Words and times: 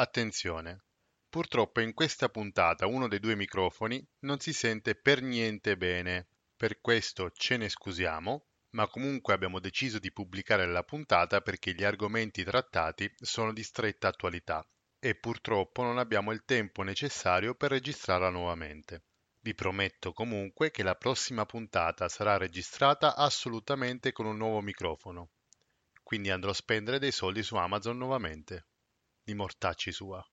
Attenzione, 0.00 0.84
purtroppo 1.28 1.80
in 1.80 1.92
questa 1.92 2.28
puntata 2.28 2.86
uno 2.86 3.08
dei 3.08 3.18
due 3.18 3.34
microfoni 3.34 4.00
non 4.20 4.38
si 4.38 4.52
sente 4.52 4.94
per 4.94 5.22
niente 5.22 5.76
bene, 5.76 6.28
per 6.56 6.80
questo 6.80 7.32
ce 7.32 7.56
ne 7.56 7.68
scusiamo, 7.68 8.46
ma 8.76 8.86
comunque 8.86 9.34
abbiamo 9.34 9.58
deciso 9.58 9.98
di 9.98 10.12
pubblicare 10.12 10.68
la 10.68 10.84
puntata 10.84 11.40
perché 11.40 11.74
gli 11.74 11.82
argomenti 11.82 12.44
trattati 12.44 13.12
sono 13.16 13.52
di 13.52 13.64
stretta 13.64 14.06
attualità 14.06 14.64
e 15.00 15.16
purtroppo 15.16 15.82
non 15.82 15.98
abbiamo 15.98 16.30
il 16.30 16.44
tempo 16.44 16.84
necessario 16.84 17.56
per 17.56 17.70
registrarla 17.70 18.30
nuovamente. 18.30 19.02
Vi 19.40 19.52
prometto 19.52 20.12
comunque 20.12 20.70
che 20.70 20.84
la 20.84 20.94
prossima 20.94 21.44
puntata 21.44 22.08
sarà 22.08 22.36
registrata 22.36 23.16
assolutamente 23.16 24.12
con 24.12 24.26
un 24.26 24.36
nuovo 24.36 24.60
microfono, 24.60 25.30
quindi 26.04 26.30
andrò 26.30 26.50
a 26.50 26.54
spendere 26.54 27.00
dei 27.00 27.10
soldi 27.10 27.42
su 27.42 27.56
Amazon 27.56 27.98
nuovamente 27.98 28.66
di 29.28 29.34
mortacci 29.34 29.92
sua. 29.92 30.26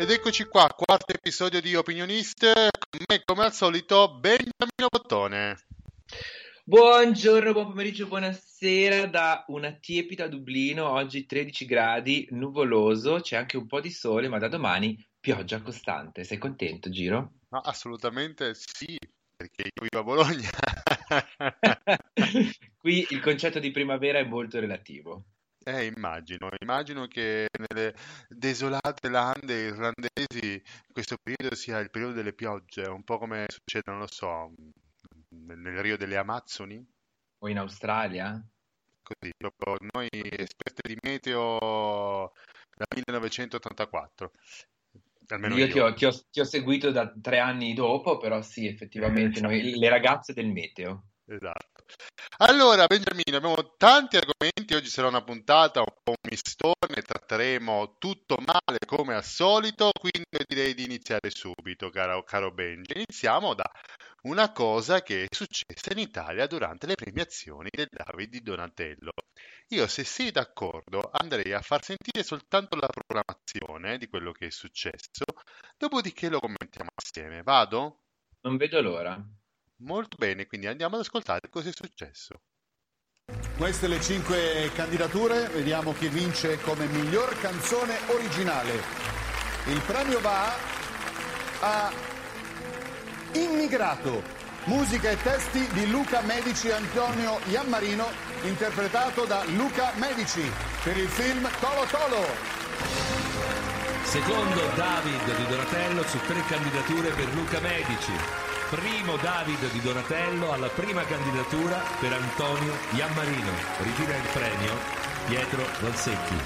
Ed 0.00 0.12
eccoci 0.12 0.44
qua, 0.44 0.68
quarto 0.68 1.12
episodio 1.12 1.60
di 1.60 1.74
Opinionist, 1.74 2.44
con 2.44 3.00
me 3.08 3.22
come 3.24 3.42
al 3.42 3.52
solito 3.52 4.14
Beniamino 4.20 4.86
Bottone. 4.88 5.56
Buongiorno, 6.62 7.52
buon 7.52 7.70
pomeriggio, 7.70 8.06
buonasera 8.06 9.06
da 9.06 9.44
una 9.48 9.72
tiepida 9.72 10.28
Dublino, 10.28 10.88
oggi 10.88 11.26
13 11.26 11.64
gradi, 11.64 12.28
nuvoloso, 12.30 13.18
c'è 13.18 13.34
anche 13.34 13.56
un 13.56 13.66
po' 13.66 13.80
di 13.80 13.90
sole, 13.90 14.28
ma 14.28 14.38
da 14.38 14.46
domani 14.46 15.04
pioggia 15.18 15.60
costante. 15.60 16.22
Sei 16.22 16.38
contento, 16.38 16.90
Giro? 16.90 17.32
No, 17.48 17.58
assolutamente 17.58 18.54
sì, 18.54 18.96
perché 19.34 19.62
io 19.62 19.82
vivo 19.82 19.98
a 19.98 20.04
Bologna. 20.04 20.50
Qui 22.78 23.04
il 23.10 23.20
concetto 23.20 23.58
di 23.58 23.72
primavera 23.72 24.20
è 24.20 24.24
molto 24.24 24.60
relativo. 24.60 25.24
Eh, 25.68 25.84
immagino, 25.84 26.48
immagino 26.62 27.06
che 27.08 27.46
nelle 27.68 27.94
desolate 28.26 29.10
lande 29.10 29.52
irlandesi 29.52 30.62
questo 30.90 31.16
periodo 31.22 31.54
sia 31.54 31.78
il 31.78 31.90
periodo 31.90 32.14
delle 32.14 32.32
piogge, 32.32 32.88
un 32.88 33.04
po' 33.04 33.18
come 33.18 33.44
succede, 33.48 33.90
non 33.90 34.00
lo 34.00 34.06
so, 34.10 34.50
nel 35.28 35.82
Rio 35.82 35.98
delle 35.98 36.16
Amazzoni. 36.16 36.82
O 37.40 37.48
in 37.50 37.58
Australia? 37.58 38.42
Così, 39.02 39.30
proprio 39.36 39.76
noi 39.92 40.08
esperti 40.10 40.88
di 40.88 40.96
meteo 41.02 42.32
dal 42.74 42.88
1984. 42.94 44.30
Almeno 45.28 45.56
Io 45.58 45.66
io. 45.66 45.72
ti 45.72 45.78
ho, 45.80 45.92
ti 45.92 46.06
ho- 46.06 46.24
ti 46.30 46.40
ho 46.40 46.44
seguito 46.44 46.90
da 46.90 47.12
tre 47.20 47.40
anni 47.40 47.74
dopo, 47.74 48.16
però 48.16 48.40
sì, 48.40 48.66
effettivamente, 48.66 49.40
noi, 49.40 49.78
le 49.78 49.88
ragazze 49.90 50.32
del 50.32 50.46
meteo. 50.46 51.08
Esatto. 51.26 51.77
Allora, 52.40 52.86
Benjamino, 52.86 53.36
abbiamo 53.36 53.74
tanti 53.76 54.16
argomenti, 54.16 54.74
oggi 54.74 54.88
sarà 54.88 55.08
una 55.08 55.24
puntata 55.24 55.80
un 55.80 55.94
po' 56.02 56.14
mistone, 56.30 57.02
tratteremo 57.02 57.96
tutto 57.98 58.36
male 58.36 58.78
come 58.86 59.14
al 59.14 59.24
solito, 59.24 59.90
quindi 59.98 60.44
direi 60.46 60.74
di 60.74 60.84
iniziare 60.84 61.30
subito, 61.30 61.90
caro, 61.90 62.22
caro 62.22 62.52
Benji. 62.52 62.92
Iniziamo 62.94 63.54
da 63.54 63.68
una 64.22 64.52
cosa 64.52 65.02
che 65.02 65.24
è 65.24 65.26
successa 65.34 65.92
in 65.92 65.98
Italia 65.98 66.46
durante 66.46 66.86
le 66.86 66.94
premiazioni 66.94 67.70
del 67.72 67.88
David 67.90 68.30
di 68.30 68.42
Donatello. 68.42 69.12
Io, 69.68 69.86
se 69.88 70.04
sei 70.04 70.30
d'accordo, 70.30 71.10
andrei 71.12 71.52
a 71.52 71.60
far 71.60 71.82
sentire 71.82 72.22
soltanto 72.22 72.76
la 72.76 72.88
programmazione 72.88 73.98
di 73.98 74.08
quello 74.08 74.30
che 74.30 74.46
è 74.46 74.50
successo, 74.50 75.24
dopodiché 75.76 76.28
lo 76.28 76.38
commentiamo 76.38 76.90
assieme. 76.94 77.42
Vado? 77.42 78.02
Non 78.42 78.56
vedo 78.56 78.80
l'ora. 78.80 79.20
Molto 79.80 80.16
bene, 80.18 80.46
quindi 80.46 80.66
andiamo 80.66 80.96
ad 80.96 81.02
ascoltare 81.02 81.48
cosa 81.48 81.68
è 81.68 81.72
successo. 81.72 82.40
Queste 83.56 83.86
le 83.86 84.00
cinque 84.00 84.70
candidature, 84.74 85.48
vediamo 85.48 85.92
chi 85.92 86.08
vince 86.08 86.58
come 86.60 86.86
miglior 86.86 87.38
canzone 87.40 87.96
originale. 88.08 88.72
Il 89.66 89.80
premio 89.86 90.20
va 90.20 90.52
a 91.60 91.92
Immigrato, 93.32 94.22
musica 94.64 95.10
e 95.10 95.22
testi 95.22 95.66
di 95.72 95.88
Luca 95.90 96.22
Medici 96.22 96.68
e 96.68 96.72
Antonio 96.72 97.38
Iammarino, 97.48 98.06
interpretato 98.44 99.26
da 99.26 99.44
Luca 99.44 99.92
Medici 99.96 100.50
per 100.82 100.96
il 100.96 101.08
film 101.08 101.48
Tolo 101.60 101.84
Tolo. 101.86 103.67
Secondo 104.08 104.62
David 104.74 105.36
di 105.36 105.46
Donatello 105.48 106.02
su 106.04 106.18
tre 106.20 106.40
candidature 106.48 107.10
per 107.10 107.30
Luca 107.34 107.60
Medici. 107.60 108.12
Primo 108.70 109.16
David 109.16 109.70
di 109.70 109.82
Donatello 109.82 110.50
alla 110.50 110.70
prima 110.70 111.04
candidatura 111.04 111.82
per 112.00 112.14
Antonio 112.14 112.72
Iammarino. 112.92 113.52
Ritira 113.80 114.16
il 114.16 114.28
premio 114.32 114.72
Pietro 115.26 115.62
Valsecchi. 115.80 116.36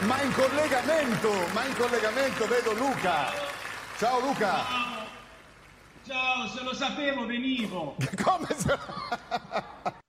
Ma 0.00 0.20
in 0.20 0.32
collegamento, 0.32 1.30
ma 1.52 1.64
in 1.64 1.76
collegamento 1.76 2.48
vedo 2.48 2.72
Luca. 2.72 3.30
Ciao 3.96 4.18
Luca. 4.18 4.64
Ciao, 6.04 6.48
se 6.48 6.60
lo 6.64 6.74
sapevo 6.74 7.24
venivo. 7.24 7.94
Come 8.20 8.48
se... 8.56 10.02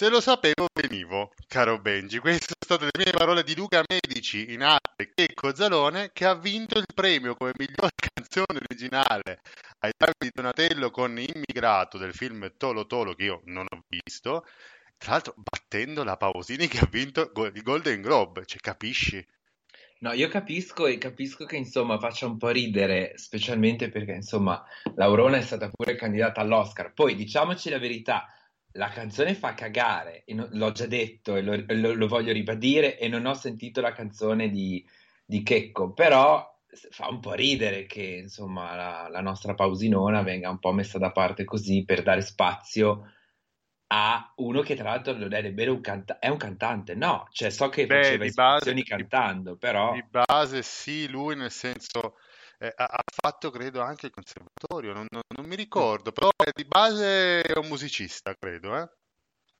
Se 0.00 0.08
lo 0.08 0.22
sapevo 0.22 0.66
venivo, 0.72 1.34
caro 1.46 1.78
Benji. 1.78 2.20
Queste 2.20 2.54
sono 2.58 2.80
state 2.80 2.84
le 2.84 3.04
mie 3.04 3.12
parole 3.12 3.44
di 3.44 3.54
Luca 3.54 3.84
Medici 3.86 4.50
in 4.50 4.62
arte 4.62 5.12
Checco 5.14 5.54
Zalone 5.54 6.08
che 6.14 6.24
ha 6.24 6.34
vinto 6.34 6.78
il 6.78 6.86
premio 6.94 7.34
come 7.34 7.52
miglior 7.58 7.90
canzone 8.14 8.60
originale 8.66 9.42
ai 9.80 9.92
David 9.94 10.16
di 10.20 10.30
Donatello 10.32 10.90
con 10.90 11.18
Immigrato 11.18 11.98
del 11.98 12.14
film 12.14 12.50
Tolo 12.56 12.86
Tolo 12.86 13.12
che 13.12 13.24
io 13.24 13.42
non 13.44 13.66
ho 13.68 13.84
visto. 13.88 14.46
Tra 14.96 15.12
l'altro 15.12 15.34
battendo 15.36 16.02
la 16.02 16.16
Pausini 16.16 16.66
che 16.66 16.78
ha 16.78 16.88
vinto 16.90 17.30
il 17.34 17.62
Golden 17.62 18.00
Globe, 18.00 18.46
cioè 18.46 18.58
capisci? 18.58 19.22
No, 19.98 20.12
io 20.12 20.28
capisco 20.28 20.86
e 20.86 20.96
capisco 20.96 21.44
che 21.44 21.56
insomma 21.56 21.98
faccia 21.98 22.24
un 22.24 22.38
po' 22.38 22.48
ridere, 22.48 23.18
specialmente 23.18 23.90
perché 23.90 24.12
insomma 24.12 24.64
Laurona 24.94 25.36
è 25.36 25.42
stata 25.42 25.68
pure 25.68 25.94
candidata 25.94 26.40
all'Oscar. 26.40 26.94
Poi 26.94 27.14
diciamoci 27.14 27.68
la 27.68 27.78
verità, 27.78 28.34
la 28.72 28.88
canzone 28.88 29.34
fa 29.34 29.54
cagare, 29.54 30.24
no- 30.28 30.48
l'ho 30.52 30.72
già 30.72 30.86
detto 30.86 31.36
e 31.36 31.42
lo, 31.42 31.56
lo- 31.66 31.94
lo 31.94 32.06
voglio 32.08 32.32
ribadire 32.32 32.98
e 32.98 33.08
non 33.08 33.26
ho 33.26 33.34
sentito 33.34 33.80
la 33.80 33.92
canzone 33.92 34.48
di, 34.50 34.84
di 35.24 35.42
Checco, 35.42 35.92
però 35.92 36.46
fa 36.90 37.08
un 37.08 37.20
po' 37.20 37.32
ridere 37.34 37.86
che 37.86 38.02
insomma 38.22 38.74
la, 38.76 39.08
la 39.08 39.20
nostra 39.20 39.54
Pausinona 39.54 40.22
venga 40.22 40.50
un 40.50 40.58
po' 40.58 40.72
messa 40.72 40.98
da 40.98 41.10
parte 41.10 41.44
così 41.44 41.84
per 41.84 42.02
dare 42.02 42.20
spazio 42.22 43.12
a 43.92 44.32
uno 44.36 44.60
che 44.60 44.76
tra 44.76 44.90
l'altro 44.90 45.14
non 45.16 45.32
è 45.34 45.42
nemmeno 45.42 45.72
un 45.72 45.80
cantante, 45.80 46.24
è 46.24 46.28
un 46.28 46.36
cantante, 46.36 46.94
no, 46.94 47.26
cioè 47.32 47.50
so 47.50 47.68
che 47.68 47.86
Beh, 47.86 47.96
faceva 48.02 48.24
base, 48.32 48.70
esibizioni 48.70 48.84
cantando, 48.84 49.56
però... 49.56 49.92
Di 49.92 50.04
base 50.08 50.62
sì, 50.62 51.08
lui 51.08 51.34
nel 51.34 51.50
senso 51.50 52.16
eh, 52.60 52.72
ha, 52.76 53.02
fatto 53.06 53.50
credo 53.50 53.80
anche 53.80 54.06
il 54.06 54.12
conservatorio, 54.12 54.92
non, 54.92 55.06
non- 55.10 55.22
non 55.36 55.46
mi 55.46 55.56
ricordo, 55.56 56.12
però 56.12 56.28
eh, 56.44 56.52
di 56.54 56.64
base 56.64 57.40
è 57.42 57.56
un 57.58 57.68
musicista, 57.68 58.34
credo, 58.34 58.76
eh. 58.76 58.88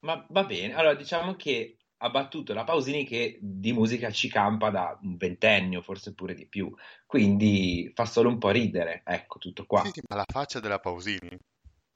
Ma 0.01 0.25
va 0.31 0.45
bene, 0.45 0.75
allora 0.75 0.95
diciamo 0.95 1.35
che 1.37 1.77
ha 2.03 2.09
battuto 2.09 2.55
la 2.55 2.65
Pausini 2.65 3.05
che 3.05 3.39
di 3.43 3.73
musica 3.73 4.11
ci 4.11 4.29
campa 4.31 4.71
da 4.71 4.99
un 5.03 5.17
ventennio, 5.17 5.83
forse 5.83 6.15
pure 6.15 6.35
di 6.35 6.47
più, 6.47 6.75
quindi 7.07 7.91
fa 7.95 8.07
solo 8.07 8.31
un 8.31 8.39
po' 8.39 8.51
ridere, 8.51 9.03
ecco, 9.05 9.39
tutto 9.39 9.67
qua. 9.67 9.85
Sì, 9.85 10.01
ma 10.09 10.17
la 10.17 10.25
faccia 10.27 10.61
della 10.61 10.79
Pausini, 10.79 11.37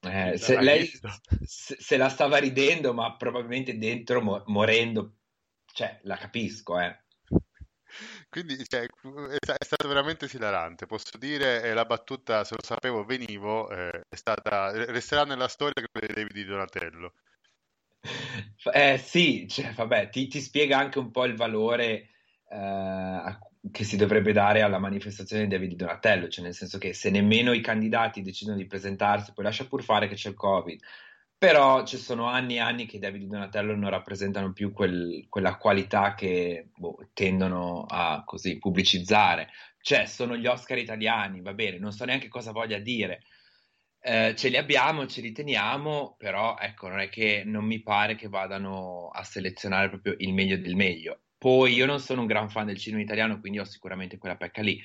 Eh, 0.01 0.37
se 0.37 0.61
lei 0.61 0.87
se, 1.47 1.77
se 1.79 1.97
la 1.97 2.11
stava 2.11 2.37
ridendo, 2.37 2.93
ma 2.93 3.17
probabilmente 3.17 3.79
dentro 3.79 4.21
mo- 4.21 4.43
morendo, 4.47 5.17
cioè, 5.73 5.99
la 6.03 6.17
capisco, 6.17 6.79
eh. 6.79 7.04
Quindi 8.29 8.57
cioè, 8.67 8.83
è, 8.83 9.37
sta- 9.39 9.57
è 9.57 9.65
stato 9.65 9.89
veramente 9.89 10.25
esilarante, 10.25 10.87
posso 10.87 11.17
dire, 11.19 11.63
e 11.63 11.73
la 11.75 11.85
battuta, 11.85 12.45
se 12.45 12.55
lo 12.55 12.63
sapevo 12.63 13.05
venivo, 13.05 13.71
eh, 13.71 14.03
è 14.09 14.17
stata, 14.17 14.71
resterà 14.87 15.25
nella 15.25 15.49
storia 15.49 15.85
David 15.93 16.33
di 16.33 16.45
Donatello. 16.45 17.13
Eh 18.73 18.99
sì, 18.99 19.47
cioè, 19.49 19.73
vabbè, 19.73 20.11
ti, 20.11 20.27
ti 20.27 20.41
spiega 20.41 20.79
anche 20.79 20.99
un 20.99 21.11
po' 21.11 21.25
il 21.25 21.37
valore 21.37 22.11
eh, 22.49 23.39
che 23.71 23.85
si 23.85 23.97
dovrebbe 23.97 24.33
dare 24.33 24.63
alla 24.63 24.79
manifestazione 24.79 25.45
di 25.45 25.49
David 25.49 25.75
Donatello, 25.75 26.29
cioè 26.29 26.45
nel 26.45 26.55
senso 26.55 26.79
che 26.79 26.93
se 26.93 27.11
nemmeno 27.11 27.53
i 27.53 27.61
candidati 27.61 28.23
decidono 28.23 28.57
di 28.57 28.67
presentarsi, 28.67 29.33
poi 29.33 29.45
lascia 29.45 29.67
pur 29.67 29.83
fare 29.83 30.09
che 30.09 30.15
c'è 30.15 30.29
il 30.29 30.35
Covid, 30.35 30.81
però 31.45 31.85
ci 31.85 31.99
sono 31.99 32.25
anni 32.25 32.55
e 32.55 32.61
anni 32.61 32.87
che 32.87 32.99
David 32.99 33.29
Donatello 33.29 33.77
non 33.77 33.91
rappresentano 33.91 34.55
più 34.55 34.73
quel- 34.73 35.27
quella 35.29 35.59
qualità 35.59 36.15
che 36.15 36.71
boh, 36.75 37.11
tendono 37.13 37.85
a 37.87 38.23
così 38.25 38.57
pubblicizzare. 38.57 39.51
Cioè, 39.79 40.07
sono 40.07 40.37
gli 40.39 40.47
Oscar 40.47 40.79
italiani, 40.79 41.43
va 41.43 41.53
bene, 41.53 41.79
non 41.79 41.93
so 41.93 42.07
neanche 42.07 42.29
cosa 42.29 42.51
voglia 42.53 42.79
dire. 42.79 43.25
Eh, 44.01 44.35
ce 44.37 44.49
li 44.49 44.57
abbiamo, 44.57 45.07
ce 45.07 45.21
li 45.21 45.33
teniamo, 45.33 46.15
però 46.19 46.57
ecco, 46.59 46.89
non 46.89 47.01
è 47.01 47.11
che 47.11 47.43
non 47.45 47.67
mi 47.67 47.83
pare 47.83 48.15
che 48.15 48.29
vadano 48.29 49.11
a 49.11 49.23
selezionare 49.23 49.91
proprio 49.91 50.15
il 50.17 50.33
meglio 50.33 50.57
del 50.57 50.77
meglio. 50.77 51.25
Poi 51.37 51.75
io 51.75 51.85
non 51.85 52.01
sono 52.01 52.23
un 52.23 52.27
gran 52.27 52.49
fan 52.49 52.65
del 52.67 52.79
cinema 52.79 53.03
italiano, 53.03 53.39
quindi 53.41 53.59
ho 53.59 53.65
sicuramente 53.65 54.17
quella 54.17 54.37
pecca 54.37 54.63
lì. 54.63 54.83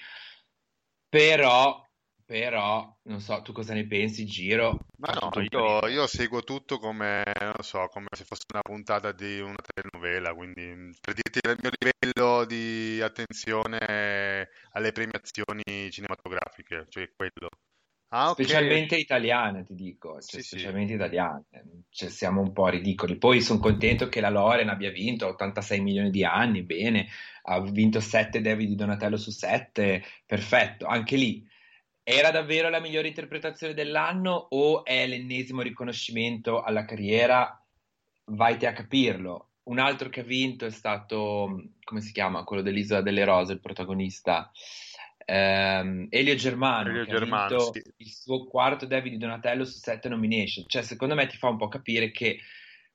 Però, 1.07 1.88
però, 2.29 2.87
non 3.05 3.21
so, 3.21 3.41
tu 3.41 3.51
cosa 3.51 3.73
ne 3.73 3.87
pensi, 3.87 4.23
Giro? 4.27 4.77
Ma 4.97 5.17
no, 5.19 5.31
io, 5.49 5.87
io 5.87 6.05
seguo 6.05 6.43
tutto 6.43 6.77
come, 6.77 7.23
non 7.39 7.63
so, 7.63 7.87
come 7.87 8.05
se 8.15 8.23
fosse 8.23 8.43
una 8.53 8.61
puntata 8.61 9.11
di 9.11 9.39
una 9.39 9.55
telenovela, 9.65 10.35
quindi 10.35 10.91
per 11.01 11.15
dirti 11.15 11.39
il 11.41 11.57
mio 11.59 11.71
livello 11.79 12.45
di 12.45 13.01
attenzione 13.01 14.47
alle 14.73 14.91
premiazioni 14.91 15.89
cinematografiche, 15.89 16.85
cioè 16.89 17.09
quello. 17.15 17.49
Ah, 18.09 18.29
ok, 18.29 18.43
Specialmente 18.43 18.95
italiane, 18.95 19.65
ti 19.65 19.73
dico, 19.73 20.21
cioè 20.21 20.21
sì, 20.21 20.41
sì. 20.41 20.47
specialmente 20.49 20.93
italiane, 20.93 21.45
cioè 21.89 22.09
siamo 22.09 22.41
un 22.41 22.53
po' 22.53 22.67
ridicoli. 22.67 23.17
Poi 23.17 23.41
sono 23.41 23.59
contento 23.59 24.07
che 24.07 24.21
la 24.21 24.29
Loren 24.29 24.69
abbia 24.69 24.91
vinto 24.91 25.25
86 25.29 25.81
milioni 25.81 26.11
di 26.11 26.23
anni, 26.23 26.61
bene, 26.61 27.07
ha 27.43 27.59
vinto 27.59 27.99
7 27.99 28.39
David 28.39 28.67
di 28.67 28.75
Donatello 28.75 29.17
su 29.17 29.31
7, 29.31 30.03
perfetto. 30.27 30.85
Anche 30.85 31.15
lì, 31.15 31.43
era 32.11 32.31
davvero 32.31 32.69
la 32.69 32.79
migliore 32.79 33.07
interpretazione 33.07 33.75
dell'anno 33.75 34.31
o 34.49 34.83
è 34.83 35.05
l'ennesimo 35.05 35.61
riconoscimento 35.61 36.63
alla 36.63 36.83
carriera? 36.83 37.63
Vai 38.25 38.57
te 38.57 38.65
a 38.65 38.73
capirlo. 38.73 39.49
Un 39.65 39.77
altro 39.77 40.09
che 40.09 40.21
ha 40.21 40.23
vinto 40.23 40.65
è 40.65 40.71
stato, 40.71 41.69
come 41.83 42.01
si 42.01 42.11
chiama? 42.11 42.43
Quello 42.45 42.63
dell'Isola 42.63 43.03
delle 43.03 43.23
Rose, 43.23 43.53
il 43.53 43.59
protagonista. 43.59 44.51
Ehm, 45.23 46.07
Elio 46.09 46.33
Germano, 46.33 46.89
Elio 46.89 47.03
che 47.05 47.11
ha 47.11 47.19
Germano, 47.19 47.59
sì. 47.59 47.83
il 47.97 48.09
suo 48.11 48.45
quarto 48.45 48.87
David 48.87 49.11
di 49.11 49.19
Donatello 49.19 49.63
su 49.63 49.77
sette 49.77 50.09
nomination. 50.09 50.65
Cioè, 50.67 50.81
secondo 50.81 51.13
me 51.13 51.27
ti 51.27 51.37
fa 51.37 51.49
un 51.49 51.57
po' 51.57 51.67
capire 51.67 52.09
che, 52.09 52.39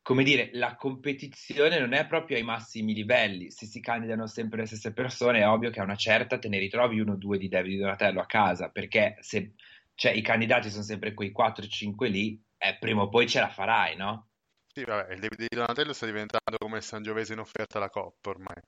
come 0.05 0.23
dire, 0.23 0.51
la 0.53 0.77
competizione 0.77 1.79
non 1.81 1.95
è 1.95 2.07
proprio 2.07 2.37
ai 2.37 2.43
massimi 2.43 2.93
livelli. 2.93 3.51
Se 3.51 3.65
si 3.65 3.81
candidano 3.81 4.27
sempre 4.27 4.61
le 4.61 4.67
stesse 4.67 4.93
persone, 4.93 5.41
è 5.41 5.49
ovvio 5.49 5.71
che 5.71 5.81
a 5.81 5.85
una 5.85 5.97
certa 5.97 6.39
te 6.39 6.49
ne 6.49 6.59
ritrovi 6.59 7.01
uno 7.01 7.13
o 7.13 7.17
due 7.17 7.39
di 7.39 7.49
David 7.49 7.81
Donatello 7.81 8.21
a 8.21 8.27
casa, 8.27 8.69
perché 8.69 9.17
se 9.21 9.55
cioè, 9.95 10.13
i 10.13 10.21
candidati 10.21 10.69
sono 10.69 10.83
sempre 10.83 11.15
quei 11.15 11.33
4-5 11.33 12.11
lì, 12.11 12.39
eh, 12.59 12.77
prima 12.79 13.01
o 13.01 13.09
poi 13.09 13.27
ce 13.27 13.41
la 13.41 13.49
farai, 13.49 13.97
no? 13.97 14.29
Sì, 14.75 14.85
vabbè, 14.85 15.15
il 15.15 15.21
David 15.21 15.47
Donatello 15.49 15.95
sta 15.95 16.05
diventando 16.05 16.59
come 16.59 16.83
Sangiovese 16.83 17.33
in 17.33 17.39
offerta 17.39 17.79
alla 17.79 17.89
Coppa 17.89 18.29
ormai. 18.29 18.61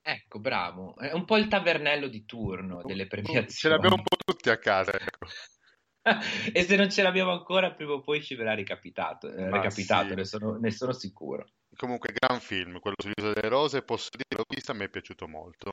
Ecco, 0.00 0.38
bravo. 0.38 0.96
È 0.96 1.12
un 1.12 1.24
po' 1.26 1.36
il 1.36 1.48
tavernello 1.48 2.08
di 2.08 2.24
turno 2.24 2.82
delle 2.82 3.06
Ce 3.50 3.68
l'abbiamo 3.68 3.96
un 3.96 4.02
premiazioni. 4.02 4.02
po' 4.02 4.16
tutti 4.24 4.50
a 4.50 4.58
casa, 4.58 4.92
ecco. 4.92 5.26
E 6.52 6.62
se 6.62 6.76
non 6.76 6.90
ce 6.90 7.02
l'abbiamo 7.02 7.32
ancora, 7.32 7.72
prima 7.72 7.92
o 7.92 8.00
poi 8.00 8.22
ci 8.22 8.34
verrà 8.34 8.54
recapitato, 8.54 9.28
eh, 9.32 9.50
recapitato, 9.50 10.08
sì. 10.08 10.14
ne 10.14 10.24
sono, 10.24 10.56
ne 10.56 10.70
sono 10.70 10.92
sicuro. 10.92 11.46
Comunque, 11.76 12.14
gran 12.14 12.40
film, 12.40 12.78
quello 12.78 12.96
sull'Isola 13.00 13.34
delle 13.34 13.48
Rose, 13.48 13.82
posso 13.82 14.10
dire, 14.12 14.36
l'ho 14.36 14.44
vista, 14.48 14.72
mi 14.72 14.84
è 14.84 14.88
piaciuto 14.88 15.26
molto. 15.26 15.70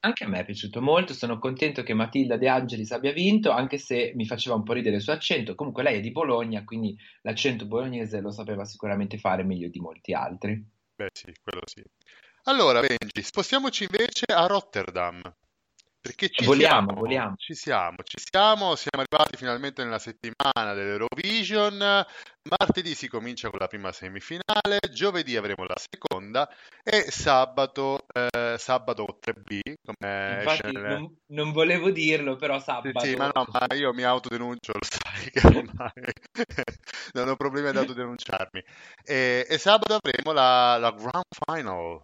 Anche 0.00 0.24
a 0.24 0.28
me 0.28 0.40
è 0.40 0.44
piaciuto 0.44 0.80
molto, 0.80 1.14
sono 1.14 1.38
contento 1.38 1.82
che 1.82 1.94
Matilda 1.94 2.36
De 2.36 2.48
Angelis 2.48 2.92
abbia 2.92 3.12
vinto, 3.12 3.50
anche 3.50 3.76
se 3.76 4.12
mi 4.14 4.24
faceva 4.24 4.54
un 4.54 4.62
po' 4.62 4.72
ridere 4.72 4.96
il 4.96 5.02
suo 5.02 5.12
accento. 5.12 5.54
Comunque 5.54 5.82
lei 5.82 5.98
è 5.98 6.00
di 6.00 6.12
Bologna, 6.12 6.64
quindi 6.64 6.96
l'accento 7.22 7.66
bolognese 7.66 8.20
lo 8.20 8.30
sapeva 8.30 8.64
sicuramente 8.64 9.18
fare 9.18 9.42
meglio 9.42 9.68
di 9.68 9.80
molti 9.80 10.12
altri. 10.12 10.64
Beh, 10.94 11.10
sì, 11.12 11.32
quello 11.42 11.62
sì. 11.64 11.82
Allora, 12.44 12.80
Benji, 12.80 13.22
spostiamoci 13.22 13.84
invece 13.84 14.26
a 14.26 14.46
Rotterdam, 14.46 15.20
perché 16.06 16.28
ci 16.28 16.44
Vogliamo, 16.44 16.86
siamo, 16.86 17.00
vogliamo. 17.00 17.34
ci 17.36 17.54
siamo, 17.54 17.96
ci 18.04 18.18
siamo, 18.18 18.76
siamo 18.76 19.04
arrivati 19.04 19.36
finalmente 19.36 19.82
nella 19.82 19.98
settimana 19.98 20.72
dell'Eurovision. 20.72 22.04
Martedì 22.48 22.94
si 22.94 23.08
comincia 23.08 23.50
con 23.50 23.58
la 23.58 23.66
prima 23.66 23.90
semifinale, 23.90 24.78
giovedì 24.92 25.36
avremo 25.36 25.64
la 25.64 25.74
seconda 25.76 26.48
e 26.84 27.10
sabato, 27.10 28.06
eh, 28.12 28.54
sabato 28.56 29.18
3B, 29.20 29.74
come 29.84 30.44
esce 30.44 30.68
Infatti 30.68 30.72
non, 30.72 31.16
non 31.26 31.50
volevo 31.50 31.90
dirlo, 31.90 32.36
però 32.36 32.60
Sì, 32.60 33.08
sì, 33.08 33.16
ma 33.16 33.26
sabato... 33.26 33.50
no, 33.50 33.66
ma 33.68 33.74
io 33.74 33.92
mi 33.92 34.04
autodenuncio, 34.04 34.72
lo 34.72 34.78
sai 34.82 35.30
che 35.30 35.44
ormai 35.44 35.92
non 37.14 37.28
ho 37.28 37.34
problemi 37.36 37.66
ad 37.68 37.76
autodenunciarmi. 37.78 38.62
E, 39.02 39.44
e 39.48 39.58
sabato 39.58 39.98
avremo 40.00 40.32
la, 40.32 40.76
la 40.76 40.92
Grand 40.92 41.24
Final. 41.44 42.00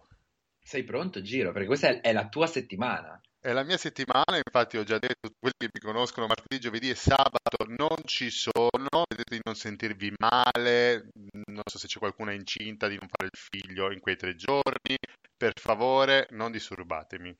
Sei 0.61 0.83
pronto, 0.83 1.21
Giro? 1.21 1.51
Perché 1.51 1.67
questa 1.67 1.87
è, 1.87 2.01
è 2.01 2.11
la 2.11 2.27
tua 2.27 2.47
settimana. 2.47 3.21
È 3.43 3.51
la 3.51 3.63
mia 3.63 3.75
settimana, 3.75 4.37
infatti 4.37 4.77
ho 4.77 4.85
già 4.85 4.97
detto, 4.97 5.33
quelli 5.37 5.57
che 5.57 5.69
mi 5.73 5.81
conoscono 5.81 6.27
martedì, 6.27 6.61
giovedì 6.61 6.89
e 6.89 6.95
sabato 6.95 7.65
non 7.77 7.97
ci 8.05 8.29
sono, 8.29 9.03
vedete 9.09 9.35
di 9.35 9.41
non 9.43 9.55
sentirvi 9.55 10.13
male, 10.17 11.09
non 11.49 11.61
so 11.69 11.77
se 11.77 11.87
c'è 11.87 11.99
qualcuno 11.99 12.31
incinta 12.31 12.87
di 12.87 12.95
non 12.97 13.09
fare 13.09 13.29
il 13.29 13.37
figlio 13.37 13.91
in 13.91 13.99
quei 13.99 14.15
tre 14.15 14.37
giorni, 14.37 14.95
per 15.35 15.59
favore 15.59 16.27
non 16.29 16.53
disturbatemi. 16.53 17.35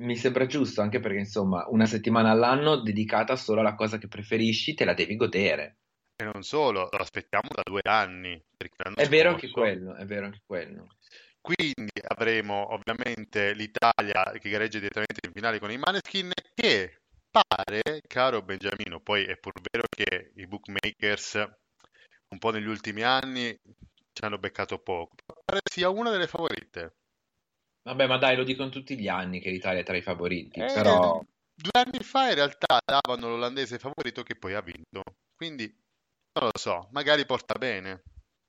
Mi 0.00 0.16
sembra 0.16 0.46
giusto, 0.46 0.80
anche 0.80 1.00
perché 1.00 1.18
insomma 1.18 1.66
una 1.68 1.84
settimana 1.84 2.30
all'anno 2.30 2.76
dedicata 2.76 3.36
solo 3.36 3.60
alla 3.60 3.74
cosa 3.74 3.98
che 3.98 4.08
preferisci, 4.08 4.72
te 4.72 4.86
la 4.86 4.94
devi 4.94 5.16
godere. 5.16 5.80
E 6.16 6.24
non 6.24 6.44
solo, 6.44 6.88
lo 6.90 6.98
aspettiamo 6.98 7.50
da 7.52 7.60
due 7.62 7.82
anni, 7.84 8.42
È 8.94 9.06
vero 9.06 9.28
anche 9.28 9.48
scorso 9.48 9.60
quello, 9.60 9.94
è 9.96 10.06
vero 10.06 10.24
anche 10.24 10.40
quello. 10.46 10.86
Quindi 11.46 11.92
avremo 12.08 12.72
ovviamente 12.72 13.52
l'Italia 13.52 14.32
che 14.36 14.48
gareggia 14.50 14.80
direttamente 14.80 15.20
in 15.24 15.32
finale 15.32 15.60
con 15.60 15.70
i 15.70 15.78
Maneskin 15.78 16.32
che 16.52 17.02
pare, 17.30 18.00
caro 18.08 18.42
Beniamino, 18.42 18.98
poi 18.98 19.22
è 19.26 19.36
pur 19.36 19.52
vero 19.70 19.84
che 19.88 20.32
i 20.34 20.46
bookmakers 20.48 21.34
un 22.30 22.38
po' 22.38 22.50
negli 22.50 22.66
ultimi 22.66 23.02
anni 23.02 23.56
ci 24.12 24.24
hanno 24.24 24.38
beccato 24.38 24.80
poco, 24.80 25.14
pare 25.44 25.60
sia 25.70 25.88
una 25.88 26.10
delle 26.10 26.26
favorite. 26.26 26.96
Vabbè, 27.82 28.08
ma 28.08 28.18
dai, 28.18 28.34
lo 28.34 28.42
dicono 28.42 28.68
tutti 28.68 28.98
gli 28.98 29.06
anni 29.06 29.38
che 29.38 29.50
l'Italia 29.50 29.82
è 29.82 29.84
tra 29.84 29.96
i 29.96 30.02
favoriti, 30.02 30.58
E 30.58 30.72
però... 30.74 31.22
due 31.54 31.80
anni 31.80 32.02
fa 32.02 32.28
in 32.28 32.34
realtà 32.34 32.80
davano 32.84 33.28
l'olandese 33.28 33.78
favorito 33.78 34.24
che 34.24 34.34
poi 34.34 34.54
ha 34.54 34.62
vinto, 34.62 35.02
quindi 35.36 35.72
non 36.40 36.50
lo 36.52 36.58
so, 36.58 36.88
magari 36.90 37.24
porta 37.24 37.56
bene 37.56 38.02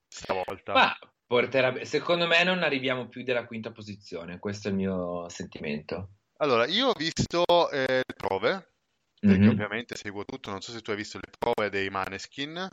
stavolta. 0.07 0.73
Ma 0.73 0.97
porterà... 1.27 1.83
Secondo 1.85 2.25
me 2.27 2.43
non 2.43 2.63
arriviamo 2.63 3.07
più 3.07 3.23
della 3.23 3.45
quinta 3.45 3.71
posizione, 3.71 4.39
questo 4.39 4.67
è 4.69 4.71
il 4.71 4.77
mio 4.77 5.29
sentimento. 5.29 6.13
Allora, 6.39 6.65
io 6.65 6.87
ho 6.89 6.93
visto 6.93 7.69
eh, 7.71 8.01
le 8.05 8.13
prove, 8.15 8.73
perché 9.19 9.45
Mhm. 9.45 9.49
ovviamente 9.49 9.95
seguo 9.95 10.23
tutto, 10.25 10.49
non 10.49 10.61
so 10.61 10.71
se 10.71 10.81
tu 10.81 10.91
hai 10.91 10.97
visto 10.97 11.17
le 11.19 11.29
prove 11.37 11.69
dei 11.69 11.89
Maneskin. 11.89 12.67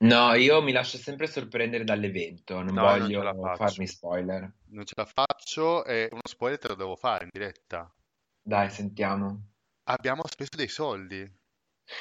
No, 0.00 0.34
io 0.34 0.60
mi 0.62 0.72
lascio 0.72 0.96
sempre 0.98 1.26
sorprendere 1.28 1.84
dall'evento, 1.84 2.60
non 2.62 2.74
No, 2.74 2.96
non 2.96 2.98
voglio 2.98 3.20
faccio, 3.40 3.56
farmi 3.56 3.86
spoiler. 3.86 4.52
non 4.70 4.84
ce 4.84 4.94
la 4.96 5.04
faccio 5.04 5.84
e 5.84 6.08
uno 6.10 6.20
spoiler 6.24 6.58
te 6.58 6.68
lo 6.68 6.74
devo 6.74 6.96
fare 6.96 7.24
in 7.24 7.30
diretta. 7.32 7.92
Dai, 8.42 8.68
sentiamo. 8.70 9.50
Abbiamo 9.88 10.22
speso 10.26 10.56
dei 10.56 10.68
soldi. 10.68 11.28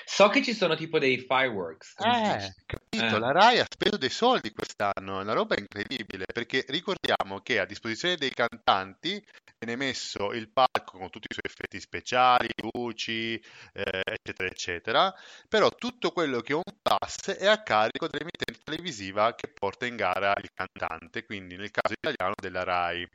So 0.05 0.29
che 0.29 0.43
ci 0.43 0.53
sono 0.53 0.75
tipo 0.75 0.99
dei 0.99 1.17
fireworks, 1.19 1.95
Eh, 1.99 2.53
Eh, 2.89 3.19
la 3.19 3.31
Rai 3.31 3.59
ha 3.59 3.67
speso 3.69 3.97
dei 3.97 4.09
soldi 4.09 4.51
quest'anno, 4.51 5.19
è 5.19 5.23
una 5.23 5.33
roba 5.33 5.55
incredibile, 5.57 6.25
perché 6.25 6.65
ricordiamo 6.69 7.41
che 7.41 7.59
a 7.59 7.65
disposizione 7.65 8.15
dei 8.15 8.31
cantanti 8.31 9.21
viene 9.59 9.75
messo 9.75 10.31
il 10.33 10.49
palco 10.49 10.97
con 10.97 11.09
tutti 11.09 11.27
i 11.29 11.33
suoi 11.33 11.51
effetti 11.51 11.79
speciali, 11.79 12.47
luci, 12.73 13.33
eh, 13.73 14.01
eccetera, 14.03 14.49
eccetera, 14.49 15.13
però 15.47 15.69
tutto 15.69 16.11
quello 16.11 16.41
che 16.41 16.53
è 16.53 16.55
un 16.55 16.61
plus 16.81 17.35
è 17.37 17.47
a 17.47 17.61
carico 17.61 18.07
dell'emittente 18.07 18.61
televisiva 18.63 19.35
che 19.35 19.47
porta 19.49 19.85
in 19.85 19.95
gara 19.95 20.33
il 20.41 20.49
cantante, 20.53 21.25
quindi 21.25 21.57
nel 21.57 21.71
caso 21.71 21.93
italiano 21.93 22.33
della 22.39 22.63
Rai. 22.63 23.07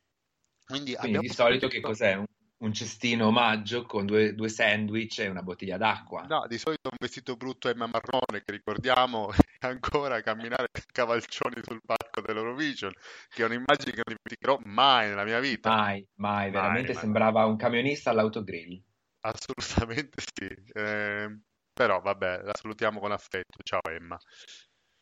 Quindi 0.65 0.95
quindi 0.95 1.19
di 1.19 1.29
solito 1.29 1.69
che 1.69 1.81
cos'è? 1.81 2.15
Un, 2.15 2.25
un 2.63 2.73
cestino 2.73 3.27
omaggio 3.27 3.85
con 3.85 4.07
due, 4.07 4.35
due 4.35 4.49
sandwich 4.49 5.19
e 5.19 5.29
una 5.29 5.43
bottiglia 5.43 5.77
d'acqua. 5.77 6.23
No, 6.23 6.47
di 6.47 6.59
solito 6.59 6.91
un 6.91 6.97
vestito 6.99 7.37
brutto 7.37 7.69
Emma 7.69 7.87
Marrone 7.87 8.43
che 8.45 8.53
ricordiamo 8.53 9.31
ancora 9.61 10.21
camminare 10.23 10.69
cavalcioni 10.93 11.57
sul 11.63 11.81
palco 11.85 12.21
dell'Eurovision, 12.21 12.93
che 13.29 13.43
è 13.43 13.47
un'immagine 13.47 13.93
che 13.93 14.03
non 14.05 14.17
dimenticherò 14.17 14.61
mai 14.65 15.09
nella 15.09 15.25
mia 15.25 15.41
vita. 15.41 15.71
Mai, 15.71 16.07
mai, 16.15 16.43
Mai, 16.43 16.51
veramente 16.51 16.93
mai. 16.93 17.03
sembrava 17.03 17.45
un 17.47 17.57
camionista 17.57 18.11
all'autogrill. 18.11 18.81
Assolutamente 19.21 20.23
sì. 20.33 20.49
Eh, 20.73 21.41
però 21.73 22.01
vabbè, 22.01 22.43
la 22.43 22.53
salutiamo 22.55 23.01
con 23.01 23.11
affetto. 23.11 23.59
Ciao 23.65 23.81
Emma. 23.91 24.17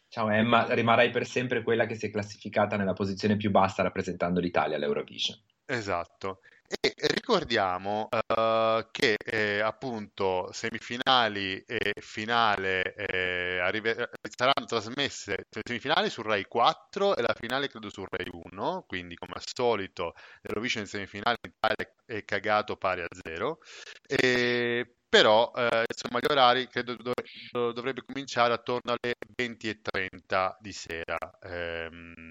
Ciao 0.09 0.29
Emma, 0.31 0.67
rimarrai 0.73 1.11
per 1.11 1.27
sempre 1.27 1.63
quella 1.63 1.87
che 1.87 1.95
si 1.95 2.07
è 2.07 2.11
classificata 2.11 2.77
nella 2.77 2.95
posizione 2.95 3.37
più 3.37 3.51
bassa 3.51 3.83
rappresentando 3.83 4.41
l'Italia 4.41 4.77
all'Eurovision. 4.77 5.39
Esatto. 5.67 6.41
E 6.73 6.95
ricordiamo 7.09 8.09
eh, 8.11 8.87
che 8.93 9.17
eh, 9.25 9.59
appunto 9.61 10.51
semifinali 10.53 11.59
e 11.65 11.93
finale 12.01 12.95
eh, 12.95 13.59
arrive- 13.59 13.97
eh, 13.97 14.09
saranno 14.37 14.67
trasmesse 14.67 15.47
semifinali 15.67 16.09
su 16.11 16.23
Rai 16.23 16.45
4 16.47 17.17
e 17.17 17.23
la 17.23 17.35
finale 17.37 17.67
credo 17.69 17.91
su 17.91 18.05
Rai 18.09 18.29
1, 18.31 18.85
quindi 18.87 19.17
come 19.17 19.33
al 19.35 19.43
solito 19.53 20.15
l'Eurovision 20.43 20.85
in 20.85 20.89
semifinale 20.89 21.39
in 21.43 21.51
Italia 21.57 21.93
è 22.07 22.25
cagato 22.25 22.77
pari 22.77 23.01
a 23.03 23.09
zero. 23.21 23.59
E, 24.07 24.95
però 25.09 25.51
eh, 25.57 25.85
insomma 25.93 26.21
gli 26.21 26.31
orari 26.31 26.69
credo 26.69 26.95
dov- 26.95 27.73
dovrebbe 27.73 28.05
cominciare 28.05 28.53
attorno 28.55 28.93
alle 28.93 29.15
20.30 29.35 30.57
di 30.61 30.73
sera. 30.73 31.19
Ehm, 31.43 32.31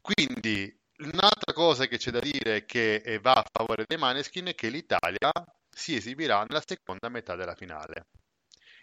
quindi 0.00 0.72
Un'altra 0.98 1.52
cosa 1.52 1.86
che 1.86 1.98
c'è 1.98 2.10
da 2.10 2.20
dire 2.20 2.64
che 2.64 2.96
eh, 2.96 3.18
va 3.18 3.32
a 3.32 3.44
favore 3.52 3.84
dei 3.86 3.98
Maneskin 3.98 4.46
è 4.46 4.54
che 4.54 4.70
l'Italia 4.70 5.30
si 5.68 5.94
esibirà 5.94 6.42
nella 6.44 6.62
seconda 6.64 7.10
metà 7.10 7.36
della 7.36 7.54
finale. 7.54 8.06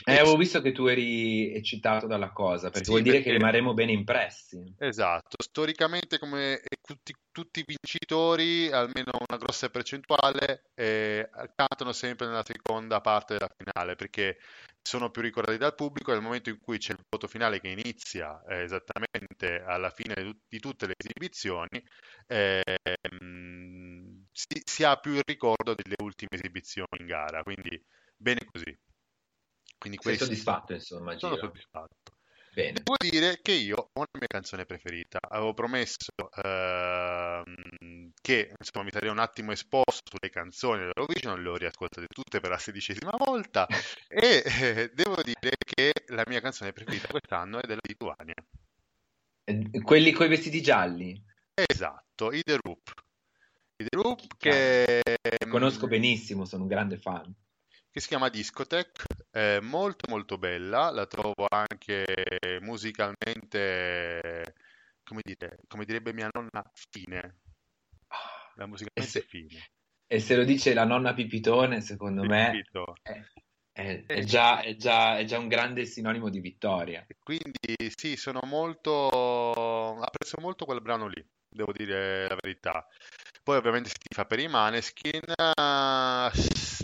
Eh, 0.06 0.20
avevo 0.20 0.36
visto 0.36 0.62
che 0.62 0.72
tu 0.72 0.86
eri 0.88 1.54
eccitato 1.54 2.08
dalla 2.08 2.32
cosa, 2.32 2.70
perché 2.70 2.86
sì, 2.86 2.92
vuol 2.92 3.04
dire 3.04 3.16
perché... 3.18 3.32
che 3.32 3.38
rimarremo 3.38 3.74
ben 3.74 3.90
impressi. 3.90 4.76
Esatto, 4.78 5.38
storicamente 5.42 6.20
come 6.20 6.62
tutti, 6.82 7.14
tutti 7.32 7.62
i 7.62 7.66
vincitori, 7.66 8.70
almeno 8.72 9.12
una 9.28 9.38
grossa 9.38 9.70
percentuale, 9.70 10.66
eh, 10.76 11.30
cantano 11.56 11.94
sempre 11.94 12.28
nella 12.28 12.44
seconda 12.44 13.00
parte 13.00 13.36
della 13.36 13.50
finale, 13.56 13.96
perché 13.96 14.38
sono 14.82 15.10
più 15.10 15.22
ricordati 15.22 15.58
dal 15.58 15.76
pubblico 15.76 16.12
nel 16.12 16.22
momento 16.22 16.50
in 16.50 16.60
cui 16.60 16.78
c'è 16.78 16.92
il 16.92 17.06
voto 17.10 17.28
finale 17.28 17.62
che 17.62 17.70
inizia 17.70 18.44
eh, 18.46 18.64
esattamente 18.64 19.64
alla 19.66 19.90
fine 19.90 20.36
di, 20.46 20.60
tutte 20.60 20.86
le 20.88 20.96
esibizioni, 20.98 21.82
ehm, 22.28 24.26
si, 24.34 24.62
si 24.66 24.84
ha 24.84 24.98
più 24.98 25.14
il 25.14 25.24
ricordo 25.26 25.74
delle 25.74 25.96
ultime 26.04 26.32
esibizioni 26.32 27.00
in 27.00 27.06
gara, 27.06 27.42
quindi 27.44 27.82
bene 28.18 28.46
così. 28.52 28.78
Quindi 29.78 30.00
Sei 30.02 30.18
soddisfatto, 30.18 30.74
insomma, 30.74 31.18
Sono 31.18 31.36
Giro. 31.36 31.48
soddisfatto. 31.48 32.14
Bene. 32.54 32.74
Devo 32.74 32.96
dire 33.00 33.40
che 33.42 33.52
io 33.52 33.76
ho 33.78 33.90
una 33.94 34.06
mia 34.20 34.28
canzone 34.28 34.66
preferita. 34.66 35.18
Avevo 35.28 35.56
promesso 35.56 36.12
ehm, 36.44 38.12
che 38.22 38.54
insomma, 38.60 38.86
mi 38.86 38.92
sarei 38.92 39.10
un 39.10 39.18
attimo 39.18 39.52
esposto 39.52 40.12
sulle 40.12 40.30
canzoni 40.30 40.82
dell'Eurovision, 40.82 41.42
le 41.42 41.50
ho 41.50 41.56
riascoltate 41.56 42.06
tutte 42.14 42.40
per 42.40 42.52
la 42.52 42.60
sedicesima 42.60 43.12
volta 43.18 43.66
e 44.08 44.44
eh, 44.46 44.92
devo 44.94 45.16
dire 45.24 45.56
che 45.58 45.94
la 46.10 46.24
mia 46.28 46.42
canzone 46.42 46.74
preferita 46.74 47.08
quest'anno 47.08 47.60
è 47.60 47.66
della 47.66 47.82
Lituania. 47.82 48.36
Quelli 49.82 50.12
con 50.12 50.28
i 50.28 50.30
vestiti 50.30 50.62
gialli? 50.62 51.20
Esatto, 51.56 52.32
i 52.32 52.44
The 52.44 52.60
Roop. 52.62 52.94
I 53.78 53.84
The 53.84 53.98
Roop 53.98 54.22
che... 54.38 55.02
Conosco 55.50 55.88
benissimo, 55.88 56.46
sono 56.46 56.62
un 56.62 56.70
grande 56.70 56.98
fan 56.98 57.34
che 57.94 58.00
si 58.00 58.08
chiama 58.08 58.30
Discotech, 58.30 59.04
è 59.30 59.60
molto 59.60 60.10
molto 60.10 60.40
bella, 60.40 60.90
la 60.90 61.06
trovo 61.06 61.46
anche 61.48 62.04
musicalmente, 62.60 64.56
come, 65.04 65.22
dire, 65.24 65.60
come 65.68 65.86
direbbe 65.86 66.12
mia 66.12 66.28
nonna, 66.34 66.64
fine. 66.74 67.38
La 68.56 68.66
musicalmente 68.66 69.20
e 69.20 69.22
se, 69.22 69.22
fine. 69.22 69.70
E 70.08 70.20
se 70.20 70.36
lo 70.36 70.44
dice 70.44 70.74
la 70.74 70.86
nonna 70.86 71.14
Pipitone, 71.14 71.82
secondo 71.82 72.22
Pipito. 72.22 72.96
me 73.04 73.30
è, 73.72 73.84
è, 73.84 74.04
è, 74.08 74.24
già, 74.24 74.62
è, 74.62 74.76
già, 74.76 75.20
è 75.20 75.24
già 75.26 75.38
un 75.38 75.48
grande 75.48 75.86
sinonimo 75.86 76.30
di 76.30 76.40
vittoria. 76.40 77.06
Quindi 77.20 77.92
sì, 77.96 78.16
sono 78.16 78.40
molto... 78.46 80.00
apprezzo 80.00 80.42
molto 80.42 80.66
quel 80.66 80.82
brano 80.82 81.06
lì, 81.08 81.24
devo 81.48 81.72
dire 81.72 82.28
la 82.28 82.38
verità. 82.42 82.88
Poi 83.44 83.58
ovviamente 83.58 83.90
si 83.90 83.98
tifa 84.00 84.26
per 84.26 84.40
i 84.40 84.48
Maneskin, 84.48 85.22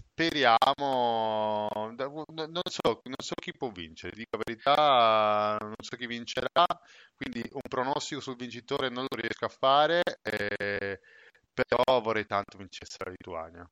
speriamo, 0.06 1.70
non 1.72 2.62
so, 2.66 3.02
non 3.04 3.16
so 3.18 3.36
chi 3.36 3.52
può 3.58 3.70
vincere, 3.70 4.16
dico 4.16 4.38
la 4.38 4.44
verità, 4.46 5.58
non 5.60 5.76
so 5.80 5.96
chi 5.96 6.08
vincerà, 6.08 6.66
quindi 7.16 7.48
un 7.52 7.62
pronostico 7.68 8.22
sul 8.22 8.36
vincitore 8.36 8.90
non 8.90 9.06
lo 9.10 9.16
riesco 9.16 9.46
a 9.46 9.50
fare, 9.50 10.02
eh, 10.22 11.00
però 11.54 12.02
vorrei 12.02 12.26
tanto 12.26 12.58
vincesse 12.58 12.98
la 13.04 13.12
Lituania. 13.12 13.70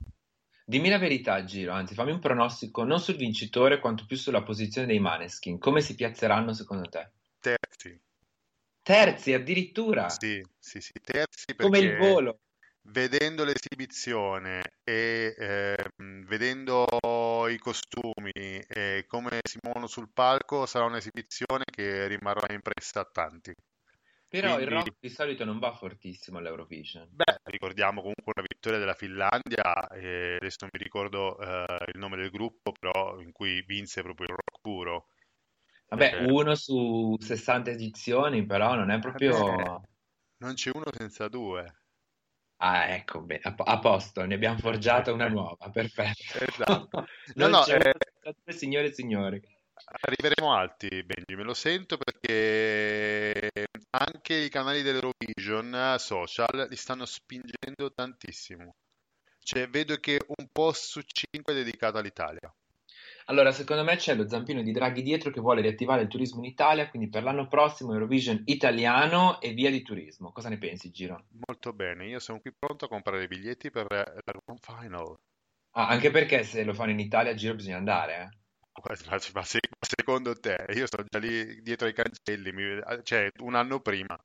Dimmi 0.66 0.90
la 0.90 0.98
verità, 0.98 1.44
Giro, 1.46 1.72
anzi 1.72 1.94
fammi 1.94 2.12
un 2.12 2.20
pronostico 2.20 2.84
non 2.84 3.00
sul 3.00 3.16
vincitore 3.16 3.80
quanto 3.80 4.06
più 4.06 4.18
sulla 4.18 4.44
posizione 4.44 4.88
dei 4.88 5.00
Maneskin. 5.00 5.60
Come 5.60 5.80
si 5.80 5.96
piazzeranno 5.96 6.52
secondo 6.54 6.90
te? 6.90 7.12
Terzi. 7.40 7.98
Terzi 8.82 9.34
addirittura? 9.34 10.10
Sì, 10.10 10.46
sì, 10.60 10.82
sì, 10.82 10.92
terzi 11.02 11.46
perché... 11.56 11.64
Come 11.64 11.80
il 11.80 11.96
volo 11.98 12.40
vedendo 12.90 13.44
l'esibizione 13.44 14.62
e 14.84 15.36
eh, 15.38 15.90
vedendo 16.26 16.86
i 17.50 17.58
costumi 17.58 18.32
e 18.32 19.06
come 19.08 19.40
si 19.44 19.58
muovono 19.62 19.88
sul 19.88 20.10
palco, 20.14 20.66
sarà 20.66 20.86
un'esibizione 20.86 21.64
che 21.66 22.08
rimarrà 22.08 22.54
impressa 22.54 23.02
a 23.02 23.10
tanti. 23.12 23.54
Però 24.30 24.56
Quindi, 24.56 24.64
il 24.64 24.78
rock 24.78 24.94
di 25.00 25.10
solito 25.10 25.46
non 25.46 25.58
va 25.58 25.72
fortissimo 25.72 26.38
all'Eurovision. 26.38 27.08
Beh, 27.12 27.40
ricordiamo 27.46 28.02
comunque 28.02 28.34
una 28.36 28.46
vittoria 28.46 28.78
della 28.78 28.94
Finlandia, 28.94 29.88
e 29.88 30.36
adesso 30.36 30.58
non 30.62 30.70
mi 30.74 30.84
ricordo 30.84 31.40
eh, 31.40 31.86
il 31.94 31.98
nome 31.98 32.18
del 32.18 32.30
gruppo, 32.30 32.74
però 32.78 33.22
in 33.22 33.32
cui 33.32 33.64
vinse 33.66 34.02
proprio 34.02 34.28
il 34.28 34.36
rock 34.36 34.62
puro. 34.62 35.08
Vabbè, 35.88 36.24
eh, 36.24 36.26
uno 36.30 36.56
su 36.56 37.16
60 37.18 37.72
edizioni, 37.72 38.46
però 38.46 38.76
non 38.76 38.92
è 38.92 39.00
proprio... 39.00 39.60
Eh, 39.60 39.82
non 40.40 40.54
c'è 40.56 40.72
uno 40.74 40.92
senza 40.92 41.30
due. 41.30 41.87
Ah, 42.58 42.90
ecco, 42.90 43.22
beh, 43.22 43.40
a, 43.44 43.54
a 43.56 43.80
posto, 43.80 44.26
ne 44.26 44.34
abbiamo 44.36 44.58
forgiata 44.58 45.12
una 45.12 45.28
nuova, 45.28 45.70
perfetto. 45.72 46.38
Esatto. 46.40 47.06
No, 47.36 47.50
no, 47.50 47.66
eh, 47.66 47.94
signore 48.48 48.88
e 48.88 48.94
signori. 48.94 49.42
Arriveremo 50.02 50.54
alti, 50.54 51.04
Benjamin, 51.04 51.46
lo 51.46 51.54
sento 51.54 51.98
perché 51.98 53.50
anche 53.92 54.34
i 54.34 54.50
canali 54.50 54.82
dell'Eurovision 54.82 55.96
social 56.00 56.68
li 56.70 56.76
stanno 56.76 57.06
spingendo 57.06 57.94
tantissimo. 57.94 58.76
Cioè, 59.40 59.70
vedo 59.70 59.98
che 59.98 60.20
un 60.26 60.48
post 60.52 60.86
su 60.86 61.02
cinque 61.02 61.54
è 61.54 61.56
dedicato 61.56 61.98
all'Italia. 61.98 62.54
Allora, 63.30 63.52
secondo 63.52 63.84
me 63.84 63.98
c'è 63.98 64.16
lo 64.16 64.28
zampino 64.28 64.62
di 64.62 64.72
Draghi 64.72 65.02
dietro 65.02 65.32
che 65.32 65.42
vuole 65.42 65.62
riattivare 65.62 66.02
il 66.02 66.08
turismo 66.08 66.40
in 66.40 66.46
Italia, 66.46 66.90
quindi 66.90 67.10
per 67.10 67.24
l'anno 67.24 67.48
prossimo 67.48 67.92
Eurovision 67.92 68.42
italiano 68.46 69.42
e 69.42 69.52
via 69.52 69.70
di 69.70 69.82
turismo. 69.82 70.32
Cosa 70.32 70.48
ne 70.48 70.58
pensi, 70.58 70.92
Giro? 70.92 71.26
Molto 71.46 71.74
bene, 71.74 72.08
io 72.08 72.20
sono 72.20 72.40
qui 72.40 72.54
pronto 72.58 72.86
a 72.86 72.88
comprare 72.88 73.24
i 73.24 73.28
biglietti 73.28 73.70
per 73.70 73.86
la 73.90 74.04
Grand 74.24 74.60
Final. 74.62 75.16
Ah, 75.72 75.88
anche 75.88 76.10
perché 76.10 76.44
se 76.44 76.64
lo 76.64 76.74
fanno 76.74 76.92
in 76.92 77.00
Italia, 77.00 77.34
Giro, 77.34 77.56
bisogna 77.56 77.78
andare, 77.78 78.14
eh? 78.16 78.46
Ma, 79.10 79.18
ma 79.34 79.44
secondo 79.44 80.34
te, 80.36 80.66
io 80.74 80.86
sto 80.86 81.04
già 81.04 81.20
lì 81.20 81.62
dietro 81.62 81.88
ai 81.88 81.94
cancelli, 81.94 82.52
mi, 82.52 82.80
cioè 83.04 83.30
un 83.42 83.56
anno 83.56 83.82
prima. 83.82 84.18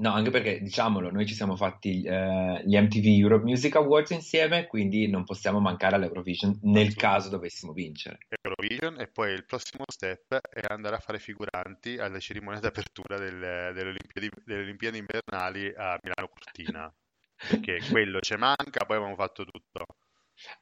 No, 0.00 0.14
anche 0.14 0.30
perché, 0.30 0.62
diciamolo, 0.62 1.10
noi 1.10 1.26
ci 1.26 1.34
siamo 1.34 1.56
fatti 1.56 2.02
eh, 2.02 2.62
gli 2.64 2.74
MTV 2.74 3.04
Europe 3.04 3.44
Music 3.44 3.76
Awards 3.76 4.10
insieme, 4.12 4.66
quindi 4.66 5.06
non 5.10 5.24
possiamo 5.24 5.60
mancare 5.60 5.96
all'Eurovision 5.96 6.58
nel 6.62 6.94
caso 6.94 7.28
dovessimo 7.28 7.74
vincere. 7.74 8.20
Eurovision 8.40 8.98
e 8.98 9.08
poi 9.08 9.32
il 9.34 9.44
prossimo 9.44 9.84
step 9.86 10.36
è 10.36 10.62
andare 10.68 10.96
a 10.96 11.00
fare 11.00 11.18
figuranti 11.18 11.98
alla 11.98 12.18
cerimonia 12.18 12.60
d'apertura 12.60 13.18
del, 13.18 13.38
delle, 13.74 13.90
Olimpiadi, 13.90 14.30
delle, 14.42 14.62
Olimpiadi, 14.62 14.98
invernali 14.98 15.66
a 15.76 15.98
Milano 16.02 16.28
Cortina, 16.32 16.94
perché 17.36 17.80
quello 17.90 18.20
ci 18.20 18.36
manca, 18.36 18.86
poi 18.86 18.96
abbiamo 18.96 19.16
fatto 19.16 19.44
tutto. 19.44 19.84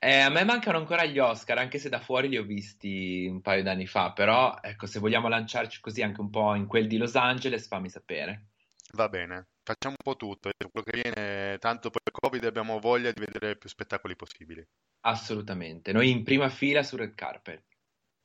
Eh, 0.01 0.19
a 0.19 0.31
me 0.31 0.43
mancano 0.43 0.79
ancora 0.79 1.05
gli 1.05 1.21
Oscar, 1.21 1.59
anche 1.59 1.79
se 1.79 1.89
da 1.89 2.01
fuori 2.01 2.29
li 2.29 2.39
ho 2.39 2.43
visti 2.43 3.29
un 3.31 3.41
paio 3.41 3.63
d'anni 3.63 3.87
fa, 3.87 4.11
però 4.11 4.59
ecco, 4.61 4.87
se 4.87 4.99
vogliamo 4.99 5.29
lanciarci 5.29 5.81
così 5.81 6.03
anche 6.03 6.21
un 6.21 6.31
po' 6.31 6.57
in 6.57 6.67
quel 6.67 6.89
di 6.89 6.97
Los 6.97 7.15
Angeles, 7.15 7.69
fammi 7.69 7.89
sapere. 7.89 8.49
Va 8.95 9.09
bene, 9.09 9.49
facciamo 9.63 9.97
un 9.99 10.03
po' 10.03 10.17
tutto. 10.17 10.51
Quello 10.57 10.87
che 10.87 11.01
viene, 11.03 11.59
tanto 11.59 11.91
poi 11.91 12.01
il 12.05 12.13
Covid 12.13 12.45
abbiamo 12.45 12.79
voglia 12.79 13.13
di 13.13 13.21
vedere 13.21 13.57
più 13.57 13.69
spettacoli 13.69 14.17
possibili. 14.17 14.67
Assolutamente, 15.01 15.93
noi 15.93 16.11
in 16.11 16.25
prima 16.25 16.49
fila 16.49 16.83
sul 16.83 17.01
red 17.01 17.15
carpet. 17.15 17.65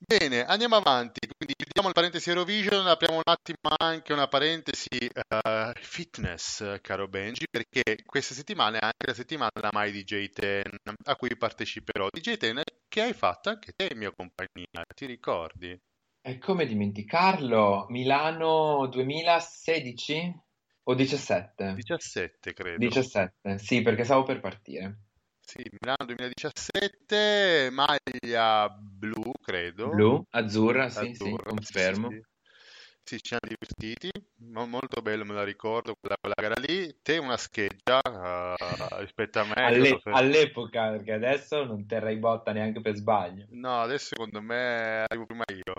Bene, 0.05 0.43
andiamo 0.46 0.75
avanti. 0.75 1.20
Quindi 1.36 1.55
chiudiamo 1.55 1.88
la 1.88 1.93
parentesi 1.93 2.29
Eurovision, 2.29 2.88
apriamo 2.88 3.15
un 3.15 3.22
attimo 3.24 3.74
anche 3.77 4.12
una 4.12 4.27
parentesi 4.27 5.10
uh, 5.13 5.72
fitness, 5.75 6.79
caro 6.82 7.08
Benji, 7.08 7.46
perché 7.50 8.03
questa 8.05 8.34
settimana 8.34 8.79
è 8.79 8.84
anche 8.84 9.05
la 9.05 9.13
settimana 9.13 9.51
della 9.53 9.70
My 9.72 9.91
DJ 9.91 10.29
10 10.29 10.62
a 11.05 11.15
cui 11.15 11.36
parteciperò. 11.38 12.08
DJ 12.10 12.36
10 12.36 12.62
che 12.89 13.01
hai 13.01 13.13
fatto 13.13 13.50
anche 13.50 13.72
te 13.75 13.96
mia 13.96 14.12
compagnia, 14.12 14.84
ti 14.93 15.05
ricordi? 15.05 15.77
E 16.25 16.38
come 16.38 16.65
dimenticarlo? 16.65 17.86
Milano 17.89 18.88
2016? 18.88 20.34
O 20.86 20.94
17? 20.96 21.68
17 21.75 22.54
credo. 22.54 22.90
17, 22.92 23.58
sì, 23.60 23.82
perché 23.82 24.04
stavo 24.04 24.24
per 24.24 24.40
partire. 24.42 25.00
Sì, 25.46 25.62
Milano 25.80 26.06
2017, 26.06 27.70
maglia 27.72 28.70
blu, 28.70 29.32
credo. 29.42 29.90
Blu, 29.90 30.25
azzurra, 30.32 30.90
sì, 30.90 31.13
azzurra, 31.16 31.36
sì, 31.36 31.44
confermo. 31.44 32.10
Sì, 32.10 32.16
sì. 32.16 32.22
Sì, 33.06 33.18
ci 33.22 33.28
siamo 33.28 33.48
divertiti, 33.48 34.10
mo- 34.52 34.66
molto 34.66 35.02
bello, 35.02 35.25
me 35.25 35.34
la 35.34 35.44
ricordo, 35.44 35.96
quella, 35.96 36.16
quella 36.20 36.36
gara 36.38 36.60
lì. 36.62 37.00
Te 37.02 37.18
una 37.18 37.38
scheggia 37.38 38.00
eh, 38.02 39.00
rispetto 39.02 39.40
a 39.40 39.44
me. 39.46 39.56
Alle- 39.62 40.02
fer- 40.02 40.04
all'epoca, 40.12 40.92
perché 40.92 41.12
adesso 41.13 41.63
non 41.63 41.88
terrei 41.88 42.18
botta 42.18 42.52
neanche 42.52 42.82
per 42.82 42.94
sbaglio. 42.96 43.48
No, 43.52 43.82
adesso 43.82 44.08
secondo 44.08 44.42
me 44.42 45.04
arrivo 45.08 45.25
prima 45.25 45.46
io. 45.48 45.74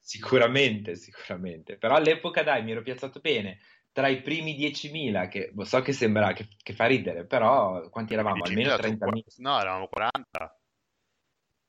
Sicuramente, 0.00 0.96
sicuramente. 0.96 1.76
Però 1.76 1.94
all'epoca, 1.94 2.42
dai, 2.42 2.62
mi 2.64 2.70
ero 2.72 2.82
piazzato 2.82 3.20
bene. 3.20 3.58
Tra 3.98 4.06
i 4.06 4.22
primi 4.22 4.54
10.000, 4.54 5.26
che 5.26 5.50
boh, 5.52 5.64
so 5.64 5.82
che 5.82 5.92
sembra 5.92 6.32
che, 6.32 6.46
che 6.62 6.72
fa 6.72 6.86
ridere, 6.86 7.26
però 7.26 7.88
quanti 7.90 8.12
eravamo? 8.12 8.44
10.000 8.44 8.74
Almeno 8.74 8.76
tu 8.76 8.96
30.000. 8.96 9.22
qua- 9.34 9.50
No, 9.50 9.60
eravamo 9.60 9.88
40. 9.88 10.60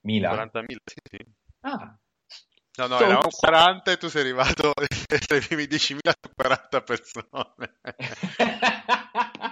40.000, 0.04 0.80
sì, 0.86 1.00
sì. 1.10 1.18
Ah, 1.62 1.99
No, 2.80 2.88
no, 2.88 2.98
So- 2.98 3.04
eravamo 3.04 3.30
40 3.30 3.92
e 3.92 3.98
tu 3.98 4.08
sei 4.08 4.22
arrivato 4.22 4.72
tra 5.28 5.36
i 5.36 5.42
primi 5.42 5.64
10.000 5.64 5.98
su 6.22 6.32
40 6.36 6.82
persone. 6.82 7.80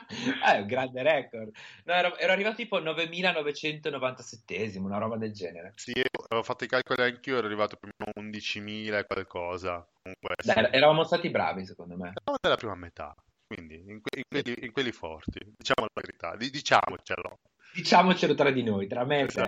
Eh, 0.10 0.56
è 0.56 0.60
un 0.60 0.66
grande 0.68 1.04
record. 1.04 1.52
No, 1.84 1.94
ero, 1.94 2.18
ero 2.18 2.32
arrivato 2.32 2.56
tipo 2.56 2.80
9.997, 2.80 4.78
una 4.80 4.98
roba 4.98 5.18
del 5.18 5.32
genere. 5.34 5.74
Sì, 5.76 5.92
avevo 6.30 6.44
fatto 6.44 6.64
i 6.64 6.68
calcoli 6.68 7.02
anch'io, 7.04 7.38
ero 7.38 7.46
arrivato 7.48 7.76
più 7.78 7.90
o 7.90 8.12
meno 8.16 8.30
11.000 8.30 8.98
e 9.00 9.06
qualcosa. 9.06 9.86
Comunque, 10.02 10.36
sì. 10.38 10.54
Dai, 10.54 10.70
eravamo 10.72 11.04
stati 11.04 11.30
bravi, 11.30 11.66
secondo 11.66 11.96
me. 11.98 12.10
Eravamo 12.16 12.38
della 12.42 12.56
prima 12.56 12.76
metà, 12.76 13.14
quindi 13.46 13.76
in, 13.76 14.00
que- 14.02 14.18
in 14.20 14.24
quelli, 14.30 14.66
in 14.66 14.72
quelli 14.72 14.92
forti, 14.92 15.40
diciamo 15.58 15.86
la 15.94 16.02
verità, 16.02 16.36
di- 16.36 16.50
diciamocelo. 16.50 17.40
Diciamocelo 17.74 18.34
tra 18.34 18.50
di 18.52 18.64
noi, 18.64 18.88
tra 18.88 19.04
me 19.06 19.20
e 19.22 19.26
te. 19.28 19.46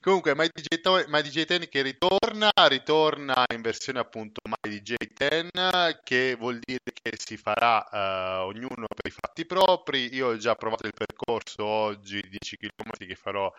Comunque, 0.00 0.34
My 0.34 0.48
DJ, 0.48 1.04
My 1.08 1.22
DJ 1.22 1.44
10 1.44 1.68
che 1.68 1.82
ritorna, 1.82 2.50
ritorna 2.68 3.44
in 3.52 3.62
versione 3.62 3.98
appunto 3.98 4.40
My 4.44 4.70
DJ 4.78 4.94
10, 5.12 5.98
che 6.04 6.36
vuol 6.38 6.60
dire 6.60 6.78
che 6.92 7.12
si 7.18 7.36
farà 7.36 7.86
eh, 7.88 8.38
ognuno 8.42 8.86
per 8.86 9.10
i 9.10 9.10
fatti 9.10 9.44
propri. 9.44 10.14
Io 10.14 10.28
ho 10.28 10.36
già 10.36 10.54
provato 10.54 10.86
il 10.86 10.92
percorso 10.94 11.64
oggi, 11.64 12.20
10 12.20 12.56
km 12.56 13.06
che 13.06 13.16
farò 13.16 13.52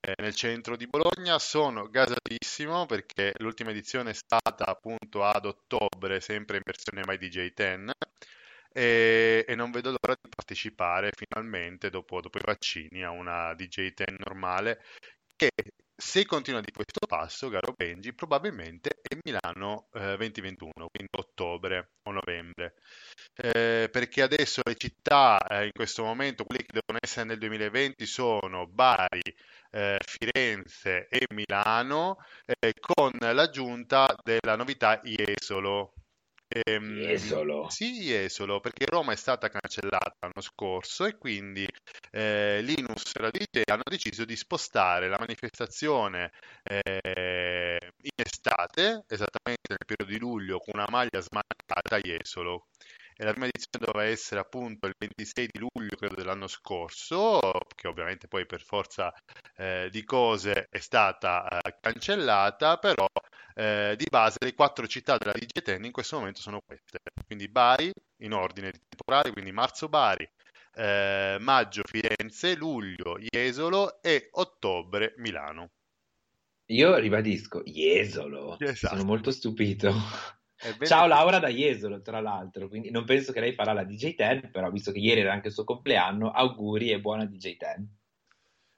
eh, 0.00 0.14
nel 0.20 0.34
centro 0.34 0.76
di 0.76 0.86
Bologna. 0.88 1.38
Sono 1.38 1.88
gasatissimo 1.88 2.86
perché 2.86 3.32
l'ultima 3.38 3.70
edizione 3.70 4.10
è 4.10 4.14
stata 4.14 4.66
appunto 4.66 5.24
ad 5.24 5.46
ottobre, 5.46 6.20
sempre 6.20 6.56
in 6.56 6.62
versione 6.64 7.02
My 7.06 7.16
DJ 7.18 7.52
10 7.54 7.92
e, 8.72 9.44
e 9.46 9.54
non 9.54 9.70
vedo 9.70 9.90
l'ora 9.90 10.18
di 10.20 10.28
partecipare 10.28 11.10
finalmente 11.14 11.90
dopo, 11.90 12.20
dopo 12.20 12.38
i 12.38 12.42
vaccini 12.44 13.04
a 13.04 13.10
una 13.10 13.54
DJ 13.54 13.92
10 13.94 14.16
normale 14.26 14.82
che 15.36 15.50
se 15.96 16.26
continua 16.26 16.60
di 16.60 16.72
questo 16.72 17.06
passo, 17.06 17.48
caro 17.48 17.72
Benji, 17.76 18.12
probabilmente 18.12 18.90
è 19.00 19.16
Milano 19.22 19.88
eh, 19.94 20.16
2021, 20.16 20.72
quindi 20.90 21.08
ottobre 21.16 21.92
o 22.02 22.12
novembre. 22.12 22.74
Eh, 23.36 23.88
perché 23.90 24.22
adesso 24.22 24.60
le 24.64 24.74
città 24.76 25.38
eh, 25.46 25.66
in 25.66 25.72
questo 25.72 26.02
momento, 26.04 26.44
quelle 26.44 26.62
che 26.64 26.80
devono 26.80 26.98
essere 27.00 27.26
nel 27.26 27.38
2020, 27.38 28.06
sono 28.06 28.66
Bari, 28.66 29.22
eh, 29.70 29.98
Firenze 30.04 31.08
e 31.08 31.26
Milano, 31.32 32.18
eh, 32.44 32.74
con 32.80 33.12
l'aggiunta 33.20 34.14
della 34.22 34.56
novità 34.56 35.00
Jesolo. 35.02 35.94
Ehm, 36.48 37.00
Jesolo. 37.00 37.68
Sì, 37.68 37.92
Jesolo, 38.02 38.60
perché 38.60 38.86
Roma 38.86 39.12
è 39.12 39.16
stata 39.16 39.48
cancellata 39.48 40.14
l'anno 40.20 40.40
scorso 40.40 41.04
e 41.04 41.16
quindi 41.16 41.66
eh, 42.10 42.60
Linus 42.62 43.12
e 43.14 43.20
la 43.20 43.30
DT 43.30 43.62
hanno 43.70 43.82
deciso 43.84 44.24
di 44.24 44.36
spostare 44.36 45.08
la 45.08 45.16
manifestazione 45.18 46.30
eh, 46.62 47.78
in 48.02 48.10
estate, 48.16 49.04
esattamente 49.08 49.68
nel 49.68 49.78
periodo 49.86 50.12
di 50.12 50.18
luglio, 50.18 50.58
con 50.58 50.74
una 50.74 50.86
maglia 50.88 51.20
smaccata 51.20 51.96
a 51.96 51.98
Jesolo. 51.98 52.66
E 53.16 53.24
la 53.24 53.30
prima 53.30 53.46
edizione 53.46 53.86
doveva 53.86 54.10
essere 54.10 54.40
appunto 54.40 54.86
il 54.86 54.94
26 54.98 55.48
di 55.50 55.58
luglio, 55.60 55.96
credo, 55.96 56.16
dell'anno 56.16 56.48
scorso, 56.48 57.40
che 57.74 57.86
ovviamente 57.86 58.26
poi 58.26 58.44
per 58.44 58.60
forza 58.60 59.12
eh, 59.56 59.88
di 59.90 60.02
cose 60.04 60.66
è 60.68 60.78
stata 60.78 61.46
eh, 61.60 61.76
cancellata, 61.80 62.76
però 62.78 63.06
eh, 63.54 63.94
di 63.96 64.06
base 64.10 64.38
le 64.40 64.54
quattro 64.54 64.86
città 64.86 65.16
della 65.16 65.32
DG10 65.32 65.84
in 65.84 65.92
questo 65.92 66.18
momento 66.18 66.40
sono 66.40 66.60
queste. 66.64 66.98
Quindi 67.26 67.48
Bari, 67.48 67.92
in 68.18 68.32
ordine 68.32 68.70
di 68.70 68.80
temporale, 68.88 69.32
quindi 69.32 69.52
marzo 69.52 69.88
Bari, 69.88 70.28
eh, 70.74 71.36
maggio 71.40 71.82
Firenze, 71.84 72.54
luglio 72.56 73.18
Jesolo 73.18 74.02
e 74.02 74.28
ottobre 74.32 75.14
Milano. 75.18 75.70
Io 76.66 76.96
ribadisco, 76.96 77.62
Jesolo. 77.62 78.58
Esatto. 78.58 78.96
Sono 78.96 79.06
molto 79.06 79.30
stupito. 79.30 79.92
Ciao 80.86 81.06
Laura 81.06 81.38
da 81.38 81.48
Jesolo, 81.48 82.00
tra 82.00 82.20
l'altro, 82.20 82.68
quindi 82.68 82.90
non 82.90 83.04
penso 83.04 83.32
che 83.32 83.40
lei 83.40 83.52
farà 83.52 83.74
la 83.74 83.82
DJ10, 83.82 84.50
però 84.50 84.70
visto 84.70 84.92
che 84.92 84.98
ieri 84.98 85.20
era 85.20 85.32
anche 85.32 85.48
il 85.48 85.52
suo 85.52 85.64
compleanno, 85.64 86.30
auguri 86.30 86.90
e 86.90 87.00
buona 87.00 87.24
DJ10. 87.24 87.84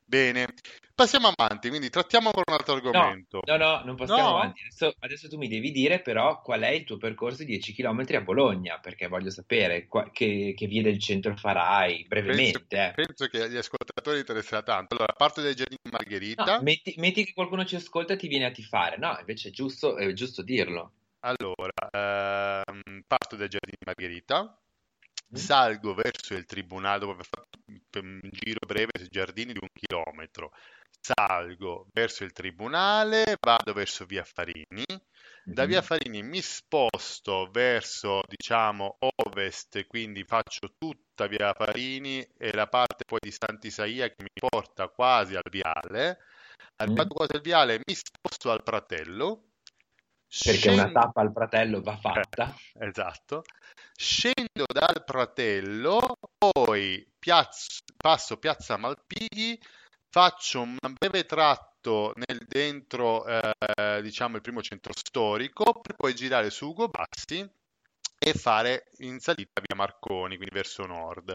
Bene, 0.08 0.46
passiamo 0.94 1.32
avanti, 1.34 1.68
quindi 1.68 1.90
trattiamo 1.90 2.26
ancora 2.28 2.52
un 2.52 2.56
altro 2.56 2.74
argomento. 2.74 3.40
No, 3.44 3.56
no, 3.56 3.82
non 3.84 3.96
passiamo 3.96 4.30
No? 4.30 4.38
avanti. 4.38 4.60
Adesso, 4.60 4.94
adesso 5.00 5.28
tu 5.28 5.36
mi 5.36 5.48
devi 5.48 5.72
dire 5.72 6.00
però 6.00 6.40
qual 6.42 6.60
è 6.60 6.70
il 6.70 6.84
tuo 6.84 6.96
percorso 6.96 7.38
di 7.38 7.46
10 7.46 7.74
km 7.74 8.04
a 8.14 8.20
Bologna, 8.20 8.78
perché 8.78 9.08
voglio 9.08 9.30
sapere 9.30 9.88
qua- 9.88 10.08
che, 10.12 10.54
che 10.56 10.66
vie 10.68 10.82
del 10.82 11.00
centro 11.00 11.36
farai 11.36 12.04
brevemente. 12.06 12.64
Penso, 12.66 13.00
eh. 13.00 13.04
penso 13.04 13.26
che 13.26 13.42
agli 13.42 13.56
ascoltatori 13.56 14.20
interesserà 14.20 14.62
tanto. 14.62 14.94
Allora, 14.94 15.12
parto 15.12 15.40
dai 15.40 15.56
giardini 15.56 15.80
di 15.82 15.90
Margherita. 15.90 16.56
No, 16.56 16.62
metti, 16.62 16.94
metti 16.98 17.24
che 17.24 17.32
qualcuno 17.34 17.64
ci 17.64 17.74
ascolta 17.74 18.12
e 18.12 18.16
ti 18.16 18.28
viene 18.28 18.44
a 18.44 18.52
tifare. 18.52 18.96
No, 18.96 19.16
invece 19.18 19.48
è 19.48 19.50
giusto, 19.50 19.96
è 19.96 20.12
giusto 20.12 20.42
dirlo. 20.42 20.92
Allora, 21.20 22.62
ehm, 22.62 23.02
parto 23.08 23.34
dai 23.34 23.48
giardini 23.48 23.76
di 23.76 23.84
Margherita. 23.84 24.56
Salgo 25.32 25.94
verso 25.94 26.34
il 26.34 26.44
tribunale 26.46 26.98
dopo 27.00 27.12
aver 27.12 27.26
fatto 27.26 27.58
un 28.00 28.20
giro 28.30 28.60
breve 28.66 28.92
sui 28.98 29.08
giardini 29.08 29.52
di 29.52 29.58
un 29.60 29.68
chilometro. 29.72 30.50
Salgo 31.00 31.86
verso 31.92 32.24
il 32.24 32.32
tribunale, 32.32 33.36
vado 33.40 33.72
verso 33.72 34.04
via 34.06 34.24
Farini. 34.24 34.84
Da 35.48 35.64
Mhm. 35.64 35.66
via 35.66 35.82
Farini 35.82 36.22
mi 36.22 36.40
sposto 36.42 37.48
verso, 37.50 38.20
diciamo, 38.26 38.98
ovest, 39.24 39.86
quindi 39.86 40.24
faccio 40.24 40.74
tutta 40.76 41.26
via 41.28 41.52
Farini 41.54 42.20
e 42.36 42.52
la 42.52 42.66
parte 42.66 43.04
poi 43.04 43.18
di 43.20 43.30
Sant'Isaia 43.30 44.08
che 44.08 44.22
mi 44.22 44.48
porta 44.48 44.88
quasi 44.88 45.34
al 45.36 45.42
viale. 45.50 46.18
Arrivato 46.76 47.14
Mm. 47.14 47.14
quasi 47.14 47.32
al 47.36 47.40
viale 47.42 47.80
mi 47.86 47.94
sposto 47.94 48.50
al 48.50 48.62
Pratello. 48.62 49.52
Perché 50.44 50.70
una 50.70 50.90
tappa 50.90 51.20
al 51.20 51.32
fratello 51.32 51.80
va 51.80 51.96
fatta. 51.96 52.54
eh, 52.74 52.86
esatto. 52.86 53.44
Scendo 53.98 54.64
dal 54.72 55.04
Pratello, 55.04 56.16
poi 56.36 57.06
piazz- 57.18 57.78
passo 57.96 58.36
Piazza 58.36 58.76
Malpighi, 58.76 59.58
faccio 60.10 60.60
un 60.60 60.76
breve 60.98 61.24
tratto 61.24 62.12
nel 62.16 62.44
dentro, 62.46 63.24
eh, 63.26 64.02
diciamo, 64.02 64.36
il 64.36 64.42
primo 64.42 64.60
centro 64.60 64.92
storico, 64.94 65.80
per 65.80 65.94
poi 65.94 66.14
girare 66.14 66.50
su 66.50 66.68
Ugo 66.68 66.88
Bassi 66.88 67.48
e 68.18 68.32
fare 68.34 68.90
in 68.98 69.18
salita 69.20 69.60
via 69.66 69.76
Marconi, 69.76 70.36
quindi 70.36 70.54
verso 70.54 70.84
nord. 70.84 71.32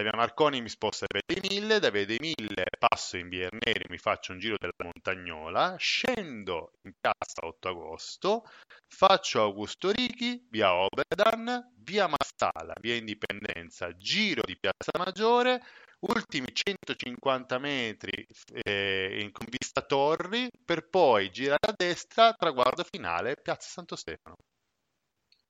Da 0.00 0.08
via 0.08 0.16
Marconi 0.16 0.62
mi 0.62 0.70
sposto 0.70 1.04
a 1.04 1.08
dei 1.26 1.40
Mille, 1.46 1.78
da 1.78 1.90
Via 1.90 2.06
dei 2.06 2.16
Mille 2.20 2.64
passo 2.78 3.18
in 3.18 3.28
via 3.28 3.50
Erneri, 3.52 3.84
mi 3.90 3.98
faccio 3.98 4.32
un 4.32 4.38
giro 4.38 4.56
della 4.58 4.72
Montagnola, 4.78 5.76
scendo 5.76 6.72
in 6.84 6.94
piazza 6.98 7.44
8 7.46 7.68
agosto, 7.68 8.44
faccio 8.88 9.42
Augusto 9.42 9.90
Righi, 9.90 10.46
via 10.48 10.72
Oberdan, 10.72 11.74
via 11.80 12.08
Massala, 12.08 12.72
via 12.80 12.94
Indipendenza, 12.96 13.94
giro 13.98 14.40
di 14.46 14.56
Piazza 14.58 14.92
Maggiore, 14.96 15.62
ultimi 15.98 16.46
150 16.50 17.58
metri 17.58 18.26
eh, 18.64 19.20
in 19.20 19.30
con 19.32 19.48
vista 19.50 19.82
Torri, 19.82 20.48
per 20.64 20.88
poi 20.88 21.30
girare 21.30 21.66
a 21.68 21.74
destra, 21.76 22.32
traguardo 22.32 22.84
finale, 22.90 23.36
Piazza 23.36 23.68
Santo 23.68 23.96
Stefano. 23.96 24.36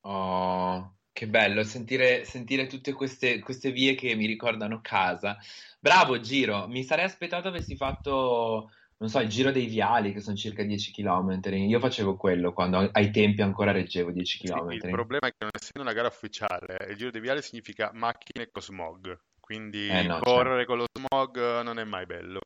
Oh, 0.03 1.00
che 1.21 1.29
bello 1.29 1.63
sentire, 1.65 2.25
sentire 2.25 2.67
tutte 2.67 2.95
queste, 2.95 3.41
queste 3.41 3.73
vie 3.73 3.95
che 3.95 4.15
mi 4.15 4.25
ricordano 4.25 4.81
casa. 4.81 5.37
Bravo, 5.79 6.19
Giro. 6.21 6.67
Mi 6.67 6.83
sarei 6.83 7.05
aspettato 7.05 7.49
avessi 7.49 7.77
fatto, 7.77 8.71
non 8.97 9.11
so, 9.11 9.21
il 9.21 9.29
giro 9.29 9.51
dei 9.51 9.67
viali, 9.67 10.15
che 10.15 10.21
sono 10.21 10.37
circa 10.37 10.63
10 10.63 10.93
km. 10.93 11.39
Io 11.69 11.79
facevo 11.79 12.17
quello 12.17 12.55
quando 12.55 12.89
ai 12.93 13.11
tempi 13.11 13.43
ancora 13.43 13.71
reggevo 13.71 14.13
10 14.13 14.39
Sì, 14.39 14.47
il 14.71 14.79
km. 14.79 14.89
problema 14.89 15.27
è 15.27 15.31
che 15.31 15.37
non 15.45 15.51
essendo 15.53 15.83
una 15.83 15.93
gara 15.93 16.09
ufficiale, 16.09 16.87
il 16.89 16.97
Giro 16.97 17.11
dei 17.11 17.21
Viale 17.21 17.43
significa 17.43 17.91
macchine 17.93 18.49
con 18.51 18.63
smog, 18.63 19.21
quindi 19.39 19.89
Eh, 19.89 20.03
no, 20.05 20.19
correre 20.21 20.65
con 20.65 20.79
lo 20.79 20.87
smog 20.93 21.61
non 21.63 21.79
è 21.79 21.85
mai 21.85 22.07
bello. 22.07 22.41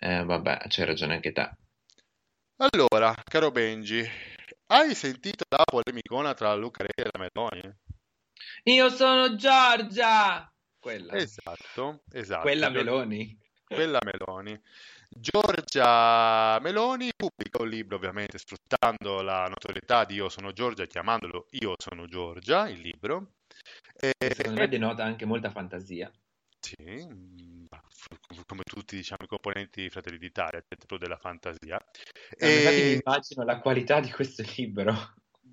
Eh, 0.00 0.24
vabbè, 0.24 0.64
c'hai 0.68 0.84
ragione 0.84 1.14
anche 1.14 1.30
te. 1.32 1.48
Allora, 2.58 3.14
caro 3.24 3.50
Benji, 3.50 4.06
hai 4.72 4.94
sentito 4.94 5.44
la 5.48 5.64
polemicona 5.64 6.32
tra 6.34 6.54
Luca 6.54 6.84
Re 6.84 6.92
e 6.94 7.08
la 7.10 7.18
Meloni? 7.18 7.76
Io 8.64 8.88
sono 8.88 9.34
Giorgia! 9.34 10.48
Quella. 10.78 11.14
Esatto, 11.14 12.02
esatto. 12.12 12.42
Quella 12.42 12.68
Meloni. 12.70 13.36
quella 13.64 13.98
Meloni. 14.02 14.58
Giorgia 15.08 16.58
Meloni 16.60 17.10
pubblica 17.16 17.60
un 17.62 17.68
libro, 17.68 17.96
ovviamente 17.96 18.38
sfruttando 18.38 19.22
la 19.22 19.46
notorietà 19.48 20.04
di 20.04 20.14
Io 20.14 20.28
sono 20.28 20.52
Giorgia, 20.52 20.86
chiamandolo 20.86 21.48
Io 21.50 21.74
sono 21.76 22.06
Giorgia, 22.06 22.68
il 22.68 22.78
libro. 22.80 23.32
E, 23.92 24.12
secondo 24.34 24.60
me 24.60 24.68
denota 24.68 25.02
anche 25.02 25.24
molta 25.24 25.50
fantasia. 25.50 26.10
Sì, 26.60 27.08
come 28.46 28.62
tutti 28.64 28.96
diciamo, 28.96 29.24
i 29.24 29.28
componenti 29.28 29.82
di 29.82 29.90
Fratelli 29.90 30.18
d'Italia, 30.18 30.64
dentro 30.66 30.98
della 30.98 31.16
fantasia. 31.16 31.78
E... 32.36 32.56
Infatti 32.56 32.82
mi 32.82 33.00
immagino 33.04 33.44
la 33.44 33.58
qualità 33.60 34.00
di 34.00 34.10
questo 34.10 34.42
libro. 34.56 34.94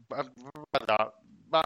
Guarda, 0.07 1.19
ma 1.49 1.61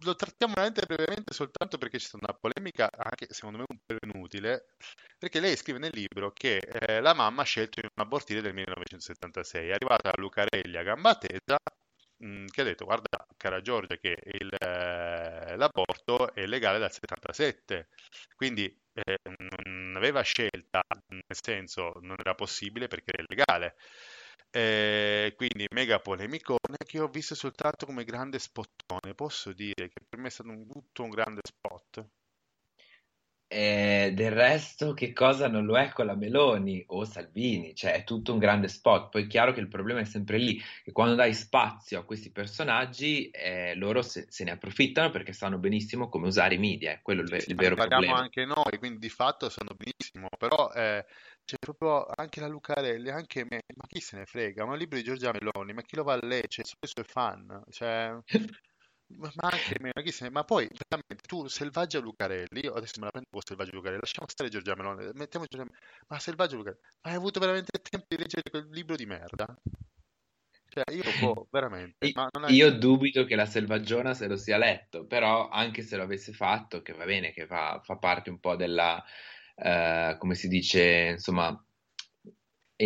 lo 0.00 0.14
trattiamo 0.14 0.54
veramente 0.54 0.84
brevemente 0.86 1.32
soltanto 1.32 1.78
perché 1.78 1.98
c'è 1.98 2.06
stata 2.06 2.26
una 2.28 2.38
polemica, 2.38 2.90
anche 2.92 3.26
secondo 3.30 3.58
me 3.58 3.64
un 3.68 3.78
po' 3.84 3.96
inutile, 4.02 4.74
perché 5.18 5.40
lei 5.40 5.56
scrive 5.56 5.78
nel 5.78 5.92
libro 5.92 6.32
che 6.32 6.56
eh, 6.58 7.00
la 7.00 7.14
mamma 7.14 7.42
ha 7.42 7.44
scelto 7.44 7.80
non 7.82 8.06
abortire 8.06 8.40
nel 8.40 8.54
1976. 8.54 9.68
È 9.68 9.72
arrivata 9.72 10.10
a 10.10 10.14
Lucarelli 10.16 10.76
a 10.76 10.82
gamba 10.82 11.16
tesa 11.16 11.56
che 12.50 12.60
ha 12.60 12.64
detto 12.64 12.84
guarda 12.84 13.26
cara 13.36 13.60
Giorgia 13.60 13.96
che 13.96 14.16
il, 14.24 14.50
eh, 14.58 15.56
l'aborto 15.56 16.32
è 16.34 16.46
legale 16.46 16.78
dal 16.78 16.92
77, 16.92 17.88
quindi 18.36 18.64
eh, 18.94 19.18
non 19.38 19.96
aveva 19.96 20.22
scelta, 20.22 20.82
nel 21.08 21.22
senso 21.40 21.92
non 22.00 22.16
era 22.18 22.34
possibile 22.34 22.88
perché 22.88 23.12
era 23.12 23.24
illegale. 23.28 23.76
Eh, 24.50 25.34
quindi 25.36 25.66
mega 25.74 25.98
polemicone 26.00 26.76
che 26.86 26.98
ho 27.00 27.08
visto 27.08 27.34
soltanto 27.34 27.84
come 27.86 28.04
grande 28.04 28.38
spottone. 28.38 29.14
Posso 29.14 29.52
dire 29.52 29.88
che 29.88 30.00
per 30.08 30.18
me 30.18 30.28
è 30.28 30.30
stato 30.30 30.48
un, 30.50 30.66
tutto 30.66 31.02
un 31.02 31.10
grande 31.10 31.40
spot. 31.44 31.75
E 33.48 34.10
del 34.12 34.32
resto, 34.32 34.92
che 34.92 35.12
cosa 35.12 35.46
non 35.46 35.66
lo 35.66 35.78
è 35.78 35.90
con 35.90 36.06
la 36.06 36.16
Meloni 36.16 36.82
o 36.88 37.04
Salvini? 37.04 37.76
Cioè, 37.76 37.92
è 37.92 38.04
tutto 38.04 38.32
un 38.32 38.38
grande 38.38 38.66
spot. 38.66 39.10
Poi 39.10 39.24
è 39.24 39.26
chiaro 39.28 39.52
che 39.52 39.60
il 39.60 39.68
problema 39.68 40.00
è 40.00 40.04
sempre 40.04 40.36
lì, 40.38 40.60
che 40.82 40.90
quando 40.90 41.14
dai 41.14 41.32
spazio 41.32 42.00
a 42.00 42.04
questi 42.04 42.32
personaggi, 42.32 43.30
eh, 43.30 43.74
loro 43.76 44.02
se, 44.02 44.26
se, 44.28 44.42
ne 44.42 44.50
approfittano 44.50 45.10
perché 45.10 45.32
sanno 45.32 45.58
benissimo 45.58 46.08
come 46.08 46.26
usare 46.26 46.56
i 46.56 46.58
media. 46.58 46.90
È 46.90 47.00
quello 47.02 47.22
il, 47.22 47.44
il 47.46 47.54
vero 47.54 47.76
problema. 47.76 48.00
Parliamo 48.00 48.14
anche 48.16 48.44
noi, 48.44 48.78
quindi 48.78 48.98
di 48.98 49.10
fatto 49.10 49.48
sanno 49.48 49.76
benissimo, 49.76 50.26
però 50.36 50.72
eh, 50.72 51.04
c'è 51.44 51.56
proprio 51.60 52.04
anche 52.16 52.40
la 52.40 52.48
Lucarelli, 52.48 53.10
anche 53.10 53.46
me, 53.48 53.62
ma 53.76 53.84
chi 53.86 54.00
se 54.00 54.16
ne 54.16 54.26
frega? 54.26 54.64
Ma 54.64 54.72
un 54.72 54.78
libro 54.78 54.98
di 54.98 55.04
Giorgia 55.04 55.30
Meloni, 55.30 55.72
ma 55.72 55.82
chi 55.82 55.94
lo 55.94 56.02
va 56.02 56.14
a 56.14 56.18
leggere? 56.20 56.66
Sono 56.66 56.80
i 56.82 56.88
suoi 56.88 57.04
fan, 57.04 57.62
cioè... 57.70 58.12
Ma 59.08 59.30
anche 59.36 59.76
me, 59.80 59.92
ma, 59.94 60.02
chi 60.02 60.10
se 60.10 60.24
ne... 60.24 60.30
ma 60.30 60.44
poi 60.44 60.68
veramente 60.88 61.26
tu, 61.26 61.46
Selvaggia 61.46 62.00
Lucarelli, 62.00 62.64
io 62.64 62.72
adesso 62.72 62.98
me 62.98 63.04
la 63.04 63.10
prendo 63.12 63.28
con 63.30 63.40
Selvaggia 63.44 63.70
Lucarelli, 63.72 64.00
lasciamo 64.00 64.26
stare 64.28 64.50
Giorgia 64.50 64.74
Meloni, 64.74 65.10
mettiamo 65.14 65.46
Giorgia 65.48 65.70
ma 66.08 66.18
Selvaggia 66.18 66.56
Lucarelli, 66.56 66.82
ma 67.02 67.10
hai 67.10 67.16
avuto 67.16 67.38
veramente 67.38 67.78
tempo 67.80 68.06
di 68.08 68.16
leggere 68.16 68.42
quel 68.50 68.68
libro 68.70 68.96
di 68.96 69.06
merda? 69.06 69.46
Cioè, 70.68 70.92
io 70.92 71.04
boh, 71.20 71.46
veramente. 71.50 72.10
Ma 72.14 72.28
non 72.32 72.44
è... 72.44 72.52
Io 72.52 72.70
dubito 72.72 73.24
che 73.24 73.36
la 73.36 73.46
Selvaggiona 73.46 74.12
se 74.12 74.26
lo 74.26 74.36
sia 74.36 74.58
letto, 74.58 75.06
però 75.06 75.48
anche 75.48 75.82
se 75.82 75.96
lo 75.96 76.02
avesse 76.02 76.32
fatto, 76.32 76.82
che 76.82 76.92
va 76.92 77.04
bene, 77.04 77.32
che 77.32 77.46
fa, 77.46 77.80
fa 77.82 77.96
parte 77.96 78.28
un 78.28 78.40
po' 78.40 78.56
della, 78.56 79.02
eh, 79.54 80.16
come 80.18 80.34
si 80.34 80.48
dice, 80.48 81.12
insomma, 81.12 81.64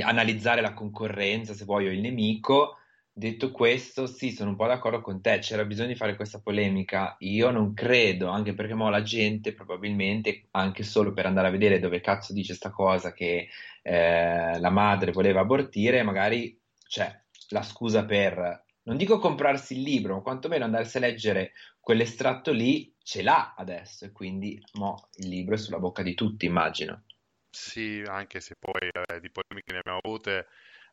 analizzare 0.02 0.60
la 0.60 0.74
concorrenza, 0.74 1.54
se 1.54 1.64
vuoi, 1.64 1.88
o 1.88 1.90
il 1.90 2.00
nemico. 2.00 2.76
Detto 3.12 3.50
questo, 3.50 4.06
sì, 4.06 4.30
sono 4.30 4.50
un 4.50 4.56
po' 4.56 4.66
d'accordo 4.66 5.00
con 5.00 5.20
te, 5.20 5.40
c'era 5.40 5.64
bisogno 5.64 5.88
di 5.88 5.96
fare 5.96 6.16
questa 6.16 6.40
polemica. 6.40 7.16
Io 7.20 7.50
non 7.50 7.74
credo, 7.74 8.28
anche 8.28 8.54
perché 8.54 8.74
mo 8.74 8.88
la 8.88 9.02
gente 9.02 9.52
probabilmente, 9.52 10.46
anche 10.52 10.84
solo 10.84 11.12
per 11.12 11.26
andare 11.26 11.48
a 11.48 11.50
vedere 11.50 11.80
dove 11.80 12.00
cazzo 12.00 12.32
dice 12.32 12.54
sta 12.54 12.70
cosa 12.70 13.12
che 13.12 13.48
eh, 13.82 14.58
la 14.58 14.70
madre 14.70 15.12
voleva 15.12 15.40
abortire, 15.40 16.02
magari 16.02 16.58
c'è 16.86 17.12
la 17.48 17.62
scusa 17.62 18.04
per, 18.04 18.64
non 18.84 18.96
dico 18.96 19.18
comprarsi 19.18 19.74
il 19.74 19.82
libro, 19.82 20.14
ma 20.14 20.22
quantomeno 20.22 20.64
andarsi 20.64 20.96
a 20.96 21.00
leggere 21.00 21.52
quell'estratto 21.80 22.52
lì 22.52 22.94
ce 23.02 23.22
l'ha 23.22 23.54
adesso 23.56 24.04
e 24.04 24.12
quindi 24.12 24.62
mo, 24.74 25.08
il 25.16 25.28
libro 25.28 25.54
è 25.54 25.58
sulla 25.58 25.78
bocca 25.78 26.02
di 26.02 26.14
tutti, 26.14 26.46
immagino. 26.46 27.04
Sì, 27.50 28.02
anche 28.06 28.40
se 28.40 28.54
poi 28.56 28.88
eh, 28.88 29.20
di 29.20 29.30
polemiche 29.30 29.72
ne 29.72 29.78
abbiamo 29.78 29.98
avute 30.02 30.46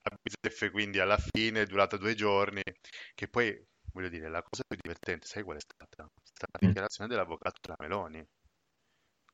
a 0.08 0.20
bizzeffe, 0.22 0.72
quindi 0.72 1.00
alla 1.00 1.18
fine 1.18 1.62
è 1.62 1.66
durata 1.66 1.98
due 1.98 2.16
giorni, 2.16 2.62
che 3.14 3.28
poi, 3.28 3.56
voglio 3.94 4.10
dire, 4.10 4.30
la 4.30 4.42
cosa 4.42 4.64
più 4.68 4.78
divertente, 4.82 5.28
sai 5.28 5.44
qual 5.44 5.58
è 5.58 5.60
stata? 5.60 6.04
È 6.04 6.22
stata 6.24 6.58
la 6.60 6.66
mm. 6.66 6.68
dichiarazione 6.70 7.10
dell'avvocato 7.10 7.60
della 7.62 7.76
Meloni, 7.80 8.26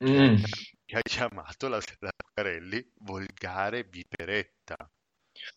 mm. 0.03 0.36
che 0.86 0.95
ha 0.97 1.01
chiamato 1.01 1.67
la, 1.67 1.79
la 1.99 2.12
Carelli 2.33 2.91
volgare 2.99 3.83
viperetta, 3.83 4.75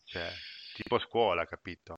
cioè, 0.03 0.31
tipo 0.73 0.99
scuola, 0.99 1.45
capito? 1.45 1.95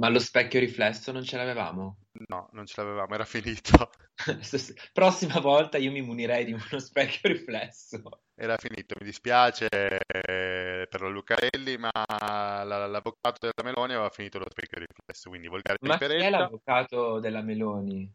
Ma 0.00 0.08
lo 0.08 0.18
specchio 0.18 0.58
riflesso 0.60 1.12
non 1.12 1.22
ce 1.22 1.36
l'avevamo? 1.36 1.98
No, 2.28 2.48
non 2.52 2.64
ce 2.64 2.80
l'avevamo, 2.80 3.12
era 3.12 3.26
finito. 3.26 3.90
Prossima 4.94 5.40
volta 5.40 5.76
io 5.76 5.90
mi 5.90 6.00
munirei 6.00 6.46
di 6.46 6.52
uno 6.52 6.78
specchio 6.78 7.28
riflesso. 7.28 8.00
Era 8.34 8.56
finito, 8.56 8.94
mi 8.98 9.04
dispiace 9.04 9.68
eh, 9.68 10.86
per 10.88 11.02
Lucarelli, 11.02 11.76
ma 11.76 11.90
l'avvocato 12.64 13.50
della 13.52 13.68
Meloni 13.68 13.92
aveva 13.92 14.08
finito 14.08 14.38
lo 14.38 14.46
specchio 14.48 14.78
riflesso, 14.78 15.28
quindi 15.28 15.48
volgare 15.48 15.76
Ma 15.82 15.98
chi 15.98 16.04
è 16.04 16.30
l'avvocato 16.30 17.20
della 17.20 17.42
Meloni? 17.42 18.10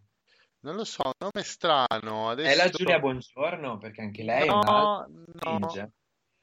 Non 0.61 0.77
lo 0.77 0.85
so, 0.85 1.03
nome 1.19 1.43
strano. 1.43 2.29
Adesso... 2.29 2.49
È 2.51 2.55
la 2.55 2.69
Giulia 2.69 2.97
Buongiorno, 2.97 3.77
perché 3.77 4.01
anche 4.01 4.23
lei 4.23 4.47
no, 4.47 4.59
è 4.59 4.67
una... 4.67 5.07
No, 5.59 5.93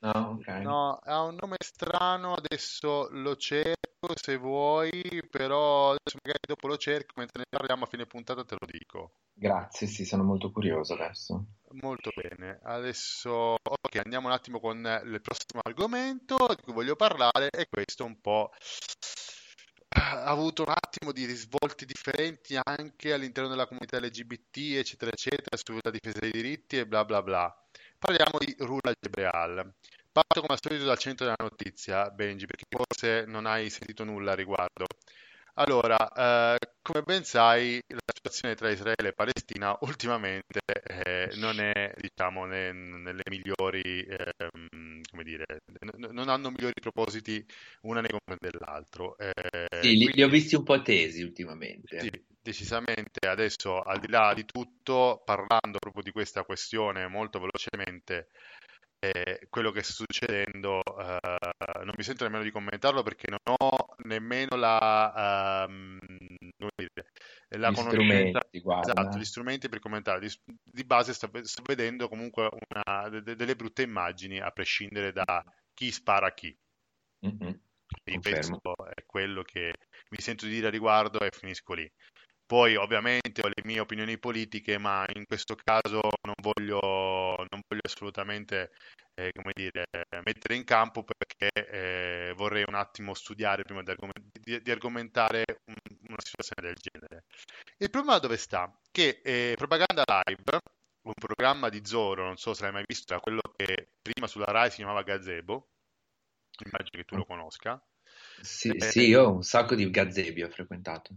No, 0.03 0.11
ok. 0.11 0.47
No, 0.63 0.99
ha 1.01 1.23
un 1.23 1.37
nome 1.41 1.57
strano, 1.61 2.35
adesso 2.35 3.09
lo 3.11 3.37
cerco 3.37 4.15
se 4.21 4.37
vuoi, 4.37 4.91
però 5.31 5.91
adesso 5.91 6.19
magari 6.23 6.41
dopo 6.47 6.67
lo 6.67 6.77
cerco, 6.77 7.15
mentre 7.17 7.39
ne 7.39 7.47
parliamo 7.49 7.85
a 7.85 7.87
fine 7.87 8.07
puntata 8.07 8.45
te 8.45 8.57
lo 8.59 8.67
dico. 8.67 9.13
Grazie, 9.33 9.87
sì, 9.87 10.05
sono 10.05 10.25
molto 10.25 10.51
curioso 10.51 10.95
adesso. 10.95 11.45
Molto 11.75 12.11
bene, 12.15 12.59
adesso 12.65 13.55
ok, 13.63 14.01
andiamo 14.03 14.27
un 14.27 14.35
attimo 14.35 14.61
con 14.61 14.77
il 14.79 15.21
prossimo 15.23 15.63
argomento 15.63 16.37
di 16.49 16.63
cui 16.63 16.73
voglio 16.75 16.97
parlare 16.97 17.49
e 17.51 17.69
questo 17.71 18.05
un 18.05 18.21
po' 18.21 18.51
ha 19.95 20.25
avuto 20.25 20.63
un 20.63 20.73
attimo 20.75 21.13
di 21.13 21.25
risvolti 21.25 21.85
differenti 21.85 22.59
anche 22.63 23.13
all'interno 23.13 23.49
della 23.49 23.67
comunità 23.67 23.99
LGBT, 23.99 24.57
eccetera, 24.77 25.13
eccetera, 25.13 25.57
sulla 25.57 25.91
difesa 25.91 26.19
dei 26.19 26.31
diritti 26.31 26.79
e 26.79 26.87
bla 26.87 27.05
bla 27.05 27.23
bla. 27.23 27.57
Parliamo 28.03 28.39
di 28.39 28.53
Rula 28.59 28.93
Gebreal. 29.01 29.75
Parto 30.11 30.41
come 30.41 30.55
al 30.55 30.59
solito 30.61 30.85
dal 30.85 30.99
centro 30.99 31.25
della 31.25 31.37
notizia, 31.49 32.11
Benji, 32.11 32.47
perché 32.47 32.65
forse 32.69 33.25
non 33.27 33.47
hai 33.47 33.71
sentito 33.71 34.03
nulla 34.03 34.33
a 34.33 34.35
riguardo. 34.35 34.87
Allora, 35.55 36.57
eh, 36.57 36.59
come 36.83 37.03
ben 37.03 37.23
sai, 37.23 37.81
la 37.87 38.13
situazione 38.13 38.57
tra 38.57 38.71
Israele 38.71 39.11
e 39.11 39.13
Palestina 39.13 39.77
ultimamente 39.83 40.59
eh, 40.83 41.31
non 41.37 41.61
è, 41.61 41.95
diciamo, 41.97 42.45
ne, 42.45 42.73
nelle 42.73 43.23
migliori, 43.31 43.81
eh, 43.81 44.33
come 45.09 45.23
dire, 45.23 45.45
n- 45.85 46.09
non 46.11 46.29
hanno 46.29 46.51
migliori 46.51 46.75
propositi 46.81 47.47
una 47.83 48.01
nei 48.01 48.11
confronti 48.11 48.49
dell'altro. 48.51 49.17
Eh, 49.17 49.31
sì, 49.81 49.91
li, 49.91 49.99
quindi, 49.99 50.13
li, 50.15 50.23
ho 50.25 50.29
visti 50.29 50.57
un 50.57 50.65
po' 50.65 50.83
tesi 50.83 51.23
ultimamente. 51.23 52.01
Sì, 52.01 52.11
decisamente. 52.43 53.27
Adesso, 53.27 53.81
al 53.81 54.01
di 54.01 54.09
là 54.09 54.35
di 54.35 54.45
tutto, 54.45 55.23
parlando 55.25 55.79
proprio 55.79 56.03
di 56.03 56.13
questa 56.13 56.45
questione 56.45 57.07
molto 57.07 57.39
velocemente, 57.39 58.29
eh, 59.05 59.47
quello 59.49 59.73
che 59.73 59.83
sta 59.83 60.05
succedendo, 60.05 60.81
uh, 60.85 61.85
non 61.85 61.93
mi 61.97 62.05
sento 62.05 62.23
nemmeno 62.23 62.45
di 62.45 62.53
commentarlo 62.53 63.03
perché 63.03 63.31
non 63.31 63.57
ho 63.59 63.95
nemmeno 64.05 64.55
la, 64.57 65.67
um, 65.69 65.99
dire, 66.77 67.11
la 67.49 67.71
gli 67.71 67.75
conoscenza, 67.75 68.41
esatto, 68.51 69.19
gli 69.19 69.25
strumenti 69.25 69.69
per 69.69 69.81
commentare. 69.81 70.21
Di, 70.21 70.33
di 70.63 70.85
base 70.85 71.15
sto, 71.15 71.29
sto, 71.43 71.63
vedendo 71.65 72.09
comunque 72.09 72.49
una, 72.53 73.09
de, 73.09 73.35
delle 73.35 73.57
brutte 73.57 73.83
immagini 73.83 74.39
a 74.39 74.51
prescindere 74.53 75.11
da 75.13 75.45
chi 75.75 75.91
spara 75.91 76.29
a 76.29 76.35
chi. 76.35 76.57
Mm-hmm. 77.27 77.53
Penso 78.21 78.61
è 78.95 79.05
quello 79.05 79.43
che 79.43 79.73
mi 80.11 80.21
sento 80.21 80.47
di 80.47 80.53
dire 80.53 80.69
a 80.69 80.71
riguardo 80.71 81.21
e 81.21 81.31
finisco 81.31 81.75
lì. 81.75 81.91
Poi 82.53 82.77
ovviamente 82.77 83.41
ho 83.43 83.49
le 83.49 83.63
mie 83.65 83.81
opinioni 83.81 84.19
politiche, 84.19 84.77
ma 84.77 85.07
in 85.15 85.25
questo 85.25 85.55
caso 85.55 86.01
non 86.21 86.35
voglio, 86.43 86.79
non 87.49 87.63
voglio 87.67 87.81
assolutamente 87.83 88.73
eh, 89.15 89.33
come 89.33 89.53
dire, 89.55 89.85
mettere 90.23 90.57
in 90.57 90.65
campo 90.65 91.03
perché 91.03 91.49
eh, 91.49 92.35
vorrei 92.37 92.65
un 92.69 92.75
attimo 92.75 93.15
studiare 93.15 93.63
prima 93.63 93.83
di, 93.83 93.91
argoment- 93.93 94.39
di, 94.39 94.61
di 94.61 94.71
argomentare 94.71 95.45
un, 95.65 95.75
una 96.09 96.21
situazione 96.23 96.69
del 96.69 96.77
genere. 96.77 97.25
Il 97.79 97.89
problema 97.89 98.19
dove 98.19 98.37
sta? 98.37 98.71
Che 98.91 99.23
eh, 99.25 99.55
Propaganda 99.57 100.05
Live, 100.05 100.59
un 101.07 101.15
programma 101.15 101.71
di 101.71 101.81
Zoro, 101.87 102.27
non 102.27 102.37
so 102.37 102.53
se 102.53 102.65
l'hai 102.65 102.73
mai 102.73 102.85
visto, 102.87 103.15
era 103.15 103.23
quello 103.23 103.41
che 103.57 103.93
prima 104.03 104.27
sulla 104.27 104.45
Rai 104.45 104.69
si 104.69 104.77
chiamava 104.77 105.01
Gazebo, 105.01 105.71
immagino 106.67 106.99
che 106.99 107.05
tu 107.05 107.17
lo 107.17 107.25
conosca. 107.25 107.83
Sì, 108.43 108.69
eh, 108.77 108.81
sì, 108.83 109.07
io 109.07 109.23
ho 109.23 109.33
un 109.37 109.43
sacco 109.43 109.75
di 109.75 109.89
gazebi 109.89 110.43
ho 110.43 110.51
frequentato. 110.51 111.17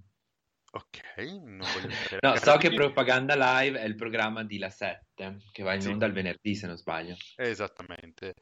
Ok, 0.75 1.17
non 1.41 1.59
voglio 1.71 1.88
mettere 1.88 2.19
No, 2.21 2.35
so 2.35 2.57
che 2.57 2.73
Propaganda 2.73 3.33
Live 3.35 3.79
è 3.79 3.85
il 3.85 3.95
programma 3.95 4.43
di 4.43 4.57
La 4.57 4.69
7, 4.69 5.38
che 5.53 5.63
va 5.63 5.73
in 5.73 5.81
Sì. 5.81 5.88
onda 5.88 6.05
il 6.05 6.11
venerdì, 6.11 6.53
se 6.53 6.67
non 6.67 6.75
sbaglio. 6.75 7.15
Esattamente. 7.38 8.33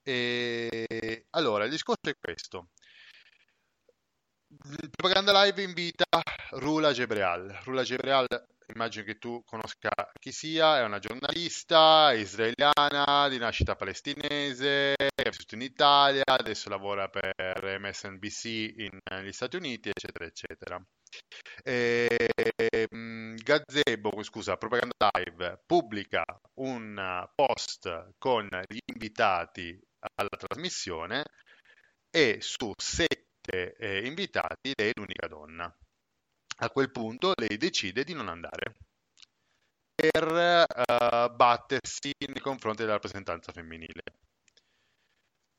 E 0.00 1.26
allora, 1.30 1.64
il 1.64 1.70
discorso 1.70 2.08
è 2.08 2.16
questo. 2.16 2.68
Il 4.46 4.90
Propaganda 4.90 5.42
Live 5.42 5.60
invita 5.60 6.04
Rula 6.50 6.92
Gebreal. 6.92 7.58
Rula 7.64 7.82
Gebreal, 7.82 8.26
immagino 8.74 9.04
che 9.04 9.18
tu 9.18 9.42
conosca 9.44 9.90
chi 10.18 10.32
sia, 10.32 10.78
è 10.78 10.84
una 10.84 10.98
giornalista 10.98 12.12
israeliana 12.12 13.28
di 13.28 13.38
nascita 13.38 13.76
palestinese, 13.76 14.94
è 14.94 15.28
vissuta 15.28 15.54
in 15.54 15.62
Italia, 15.62 16.22
adesso 16.26 16.68
lavora 16.68 17.08
per 17.08 17.78
MSNBC 17.80 18.44
in- 18.44 18.98
negli 19.10 19.32
Stati 19.32 19.56
Uniti, 19.56 19.88
eccetera, 19.90 20.24
eccetera. 20.26 20.84
E, 21.64 22.28
mh, 22.90 23.34
Gazebo, 23.36 24.22
scusa, 24.22 24.56
Propaganda 24.56 25.10
Live 25.12 25.62
pubblica 25.66 26.24
un 26.54 27.26
post 27.34 28.14
con 28.18 28.48
gli 28.68 28.78
invitati 28.92 29.78
alla 30.16 30.36
trasmissione 30.36 31.24
e 32.10 32.38
su 32.40 32.72
sette 32.76 33.74
eh, 33.76 34.06
invitati 34.06 34.72
lei 34.76 34.88
è 34.90 34.92
l'unica 34.94 35.26
donna. 35.28 35.74
A 36.62 36.70
quel 36.70 36.92
punto 36.92 37.32
lei 37.34 37.56
decide 37.56 38.04
di 38.04 38.14
non 38.14 38.28
andare 38.28 38.76
per 39.94 40.24
eh, 40.32 41.30
battersi 41.34 42.12
nei 42.28 42.40
confronti 42.40 42.82
della 42.82 42.92
rappresentanza 42.92 43.50
femminile. 43.50 44.02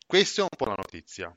Questa 0.08 0.42
è 0.42 0.44
un 0.44 0.56
po' 0.56 0.66
la 0.66 0.76
notizia. 0.78 1.36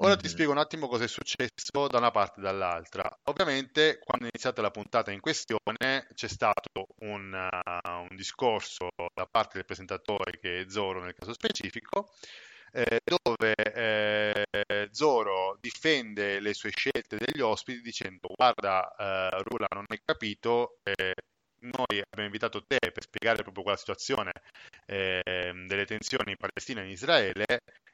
Ora 0.00 0.16
ti 0.16 0.26
Mhm. 0.26 0.30
spiego 0.30 0.50
un 0.50 0.58
attimo 0.58 0.88
cosa 0.88 1.04
è 1.04 1.08
successo 1.08 1.86
da 1.88 1.98
una 1.98 2.10
parte 2.10 2.40
e 2.40 2.42
dall'altra. 2.42 3.08
Ovviamente, 3.24 3.98
quando 4.00 4.26
è 4.26 4.30
iniziata 4.32 4.60
la 4.60 4.70
puntata 4.72 5.12
in 5.12 5.20
questione, 5.20 6.08
c'è 6.14 6.28
stato 6.28 6.86
un, 7.00 7.32
uh, 7.32 7.88
un 8.10 8.16
discorso 8.16 8.88
da 9.14 9.26
parte 9.26 9.54
del 9.58 9.64
presentatore, 9.66 10.38
che 10.40 10.60
è 10.62 10.68
Zoro 10.68 11.02
nel 11.02 11.14
caso 11.14 11.32
specifico, 11.32 12.10
eh, 12.72 13.00
dove 13.04 13.54
eh, 13.54 14.37
Zoro 14.90 15.56
difende 15.60 16.40
le 16.40 16.54
sue 16.54 16.70
scelte 16.70 17.16
degli 17.18 17.40
ospiti 17.40 17.80
dicendo: 17.80 18.28
Guarda, 18.34 18.94
eh, 18.96 19.42
Rula, 19.44 19.66
non 19.74 19.84
hai 19.88 20.00
capito. 20.04 20.78
eh, 20.82 21.14
noi 21.60 22.00
abbiamo 22.00 22.24
invitato 22.26 22.62
te 22.64 22.78
per 22.78 23.02
spiegare 23.02 23.42
proprio 23.42 23.64
quella 23.64 23.78
situazione 23.78 24.30
eh, 24.86 25.20
delle 25.66 25.84
tensioni 25.86 26.30
in 26.30 26.36
Palestina 26.36 26.80
e 26.82 26.84
in 26.84 26.90
Israele 26.90 27.44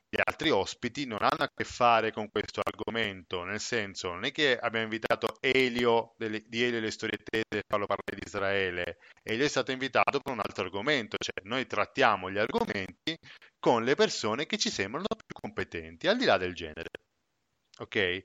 gli 0.09 0.21
altri 0.25 0.51
ospiti 0.51 1.07
non 1.07 1.19
hanno 1.23 1.43
a 1.43 1.51
che 1.53 1.65
fare 1.65 2.13
con 2.13 2.31
questo 2.31 2.61
argomento, 2.63 3.43
nel 3.43 3.59
senso 3.59 4.13
non 4.13 4.25
è 4.25 4.31
che 4.33 4.57
abbiamo 4.57 4.85
invitato 4.85 5.39
Elio 5.41 6.15
delle- 6.17 6.45
di 6.47 6.63
Elio 6.63 6.79
e 6.79 6.81
le 6.83 6.91
storie 6.93 7.19
tese 7.19 7.45
per 7.49 7.65
farlo 7.67 7.87
parlare 7.87 8.15
di 8.15 8.23
Israele, 8.25 8.99
Elio 9.25 9.45
è 9.45 9.49
stato 9.49 9.73
invitato 9.73 10.21
per 10.21 10.33
un 10.33 10.39
altro 10.41 10.65
argomento, 10.65 11.17
cioè 11.19 11.45
noi 11.49 11.67
trattiamo 11.67 12.31
gli 12.31 12.39
argomenti 12.39 13.19
con 13.65 13.83
le 13.83 13.95
persone 13.95 14.45
che 14.45 14.59
ci 14.59 14.69
sembrano 14.69 15.07
più 15.07 15.41
competenti, 15.41 16.07
al 16.07 16.19
di 16.19 16.27
là 16.27 16.37
del 16.37 16.53
genere. 16.55 16.91
Ok? 17.79 17.95
E 17.97 18.25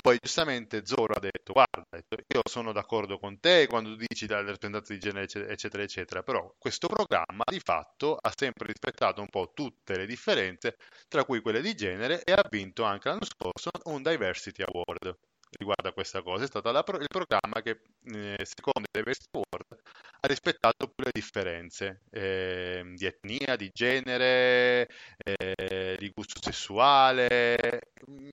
poi 0.00 0.16
giustamente 0.18 0.86
Zoro 0.86 1.12
ha 1.12 1.20
detto, 1.20 1.52
guarda, 1.52 1.84
io 2.32 2.40
sono 2.48 2.72
d'accordo 2.72 3.18
con 3.18 3.38
te 3.38 3.66
quando 3.66 3.90
tu 3.90 4.04
dici 4.08 4.24
della 4.26 4.40
rappresentanza 4.40 4.94
di 4.94 4.98
genere, 4.98 5.24
ecce- 5.24 5.46
eccetera, 5.46 5.82
eccetera, 5.82 6.22
però 6.22 6.54
questo 6.58 6.86
programma 6.86 7.44
di 7.50 7.60
fatto 7.60 8.16
ha 8.16 8.32
sempre 8.34 8.66
rispettato 8.68 9.20
un 9.20 9.28
po' 9.28 9.52
tutte 9.54 9.98
le 9.98 10.06
differenze, 10.06 10.76
tra 11.06 11.24
cui 11.26 11.42
quelle 11.42 11.60
di 11.60 11.74
genere, 11.74 12.22
e 12.24 12.32
ha 12.32 12.46
vinto 12.48 12.84
anche 12.84 13.10
l'anno 13.10 13.26
scorso 13.26 13.68
un 13.84 14.02
Diversity 14.02 14.62
Award 14.62 15.18
riguardo 15.58 15.88
a 15.88 15.92
questa 15.92 16.22
cosa. 16.22 16.44
È 16.44 16.46
stato 16.46 16.70
pro- 16.82 16.98
il 16.98 17.08
programma 17.08 17.60
che, 17.62 17.80
eh, 18.04 18.44
secondo 18.44 18.80
il 18.80 18.88
Diversity 18.90 19.28
Award, 19.38 19.80
ha 20.20 20.26
rispettato 20.28 20.88
più 20.88 21.04
le 21.04 21.10
differenze 21.12 22.02
ehm, 22.10 22.94
di 22.96 23.06
etnia, 23.06 23.56
di 23.56 23.70
genere, 23.72 24.88
eh, 25.18 25.96
di 25.98 26.10
gusto 26.14 26.40
sessuale, 26.42 27.80
mm, 28.10 28.28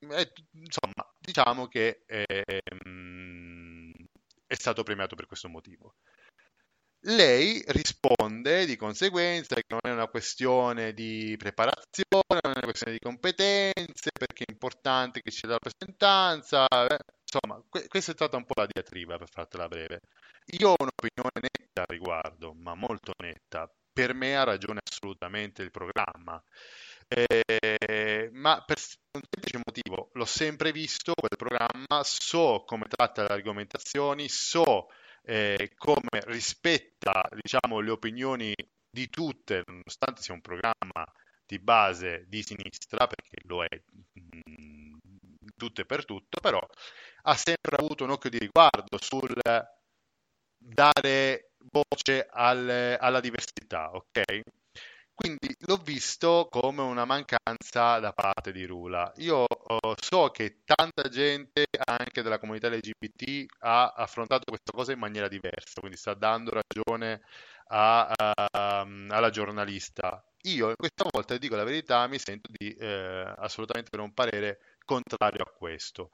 insomma, 0.53 1.05
diciamo 1.19 1.67
che 1.67 2.03
ehm, 2.07 3.91
è 4.47 4.55
stato 4.55 4.83
premiato 4.83 5.15
per 5.15 5.25
questo 5.27 5.49
motivo. 5.49 5.95
Lei 7.03 7.63
risponde 7.67 8.65
di 8.65 8.75
conseguenza 8.75 9.55
che 9.55 9.63
non 9.69 9.79
è 9.83 9.89
una 9.91 10.07
questione 10.07 10.93
di 10.93 11.35
preparazione, 11.37 12.39
non 12.43 12.51
è 12.53 12.57
una 12.57 12.65
questione 12.65 12.93
di 12.93 12.99
competenze, 12.99 14.11
perché 14.11 14.43
è 14.45 14.51
importante 14.51 15.21
che 15.21 15.31
ci 15.31 15.39
sia 15.39 15.47
la 15.49 15.57
rappresentanza. 15.61 16.67
eh. 16.67 16.97
Insomma, 17.23 17.63
que- 17.69 17.87
questa 17.87 18.11
è 18.11 18.15
stata 18.15 18.35
un 18.37 18.45
po' 18.45 18.53
la 18.59 18.67
diatriba, 18.67 19.17
per 19.17 19.29
fartela 19.29 19.67
breve. 19.67 20.01
Io 20.59 20.69
ho 20.69 20.75
un'opinione 20.77 21.39
netta 21.41 21.81
al 21.81 21.87
riguardo, 21.87 22.53
ma 22.53 22.75
molto 22.75 23.13
netta. 23.23 23.71
Per 23.93 24.13
me 24.13 24.35
ha 24.37 24.43
ragione 24.43 24.79
assolutamente 24.83 25.61
il 25.61 25.71
programma. 25.71 26.41
Eh, 27.07 28.29
ma 28.33 28.63
per 28.65 28.77
un 29.13 29.21
semplice 29.31 29.59
motivo, 29.65 30.09
l'ho 30.13 30.25
sempre 30.25 30.71
visto 30.71 31.13
quel 31.15 31.37
programma, 31.37 32.03
so 32.03 32.63
come 32.65 32.85
tratta 32.87 33.23
le 33.23 33.29
argomentazioni, 33.33 34.27
so 34.29 34.87
eh, 35.29 35.71
come 35.77 36.09
rispetta, 36.25 37.21
diciamo, 37.41 37.79
le 37.81 37.91
opinioni 37.91 38.53
di 38.89 39.09
tutte, 39.09 39.63
nonostante 39.65 40.21
sia 40.21 40.33
un 40.33 40.41
programma 40.41 41.05
di 41.45 41.59
base 41.59 42.25
di 42.27 42.41
sinistra, 42.43 43.07
perché 43.07 43.37
lo 43.45 43.63
è 43.63 43.67
mm, 44.49 44.97
tutto 45.55 45.81
e 45.81 45.85
per 45.85 46.05
tutto, 46.05 46.39
però 46.39 46.59
ha 47.23 47.35
sempre 47.35 47.75
avuto 47.77 48.03
un 48.03 48.11
occhio 48.11 48.29
di 48.29 48.39
riguardo 48.39 48.97
sul 48.99 49.33
dare 50.57 51.51
voce 51.71 52.27
al- 52.29 52.97
alla 52.99 53.19
diversità, 53.19 53.91
ok? 53.91 54.21
Quindi 55.21 55.53
l'ho 55.65 55.75
visto 55.75 56.47
come 56.49 56.81
una 56.81 57.03
mancanza 57.03 57.99
da 57.99 58.13
parte 58.13 58.53
di 58.53 58.65
Rula. 58.65 59.11
Io 59.17 59.43
oh, 59.49 59.93
so 59.99 60.29
che 60.31 60.61
tanta 60.63 61.09
gente, 61.09 61.65
anche 61.85 62.21
della 62.21 62.39
comunità 62.39 62.69
LGBT, 62.69 63.45
ha 63.59 63.91
affrontato 63.97 64.45
questa 64.45 64.71
cosa 64.71 64.93
in 64.93 64.99
maniera 64.99 65.27
diversa, 65.27 65.81
quindi 65.81 65.97
sta 65.97 66.13
dando 66.13 66.51
ragione 66.51 67.21
a- 67.67 68.07
a- 68.15 68.79
alla 69.09 69.29
giornalista. 69.29 70.23
Io 70.43 70.73
questa 70.77 71.05
volta, 71.11 71.37
dico 71.37 71.55
la 71.57 71.65
verità, 71.65 72.07
mi 72.07 72.17
sento 72.17 72.49
di 72.57 72.73
eh, 72.75 73.33
assolutamente 73.39 73.89
per 73.89 73.99
un 73.99 74.13
parere 74.13 74.77
contrario 74.85 75.43
a 75.43 75.51
questo. 75.51 76.11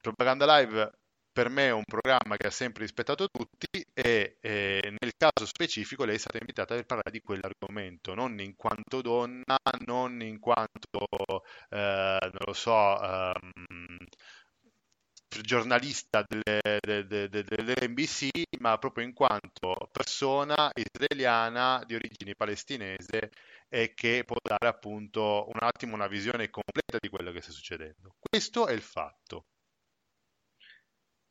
Propaganda 0.00 0.44
Live 0.58 0.90
per 1.32 1.48
me 1.48 1.66
è 1.68 1.72
un 1.72 1.84
programma 1.84 2.36
che 2.36 2.46
ha 2.48 2.50
sempre 2.50 2.82
rispettato 2.82 3.28
tutti 3.28 3.66
e 3.94 4.38
eh, 4.40 4.80
nel 5.00 5.12
caso 5.16 5.46
specifico 5.46 6.04
lei 6.04 6.16
è 6.16 6.18
stata 6.18 6.38
invitata 6.38 6.74
per 6.74 6.86
parlare 6.86 7.10
di 7.10 7.20
quell'argomento, 7.20 8.14
non 8.14 8.38
in 8.40 8.56
quanto 8.56 9.00
donna, 9.00 9.56
non 9.86 10.20
in 10.22 10.38
quanto, 10.40 11.06
eh, 11.70 12.18
non 12.20 12.38
lo 12.46 12.52
so, 12.52 13.00
ehm, 13.02 13.96
giornalista 15.42 16.24
delle- 16.28 16.78
de- 16.80 17.06
de- 17.06 17.28
de- 17.28 17.42
de- 17.44 17.64
dell'NBC, 17.64 18.28
ma 18.60 18.76
proprio 18.78 19.04
in 19.04 19.12
quanto 19.12 19.88
persona 19.92 20.70
israeliana 20.74 21.82
di 21.86 21.94
origini 21.94 22.34
palestinese 22.36 23.30
e 23.68 23.94
che 23.94 24.24
può 24.26 24.36
dare 24.42 24.66
appunto 24.68 25.46
un 25.46 25.58
attimo 25.60 25.94
una 25.94 26.08
visione 26.08 26.50
completa 26.50 26.98
di 27.00 27.08
quello 27.08 27.30
che 27.32 27.40
sta 27.40 27.52
succedendo. 27.52 28.14
Questo 28.18 28.66
è 28.66 28.72
il 28.72 28.82
fatto. 28.82 29.46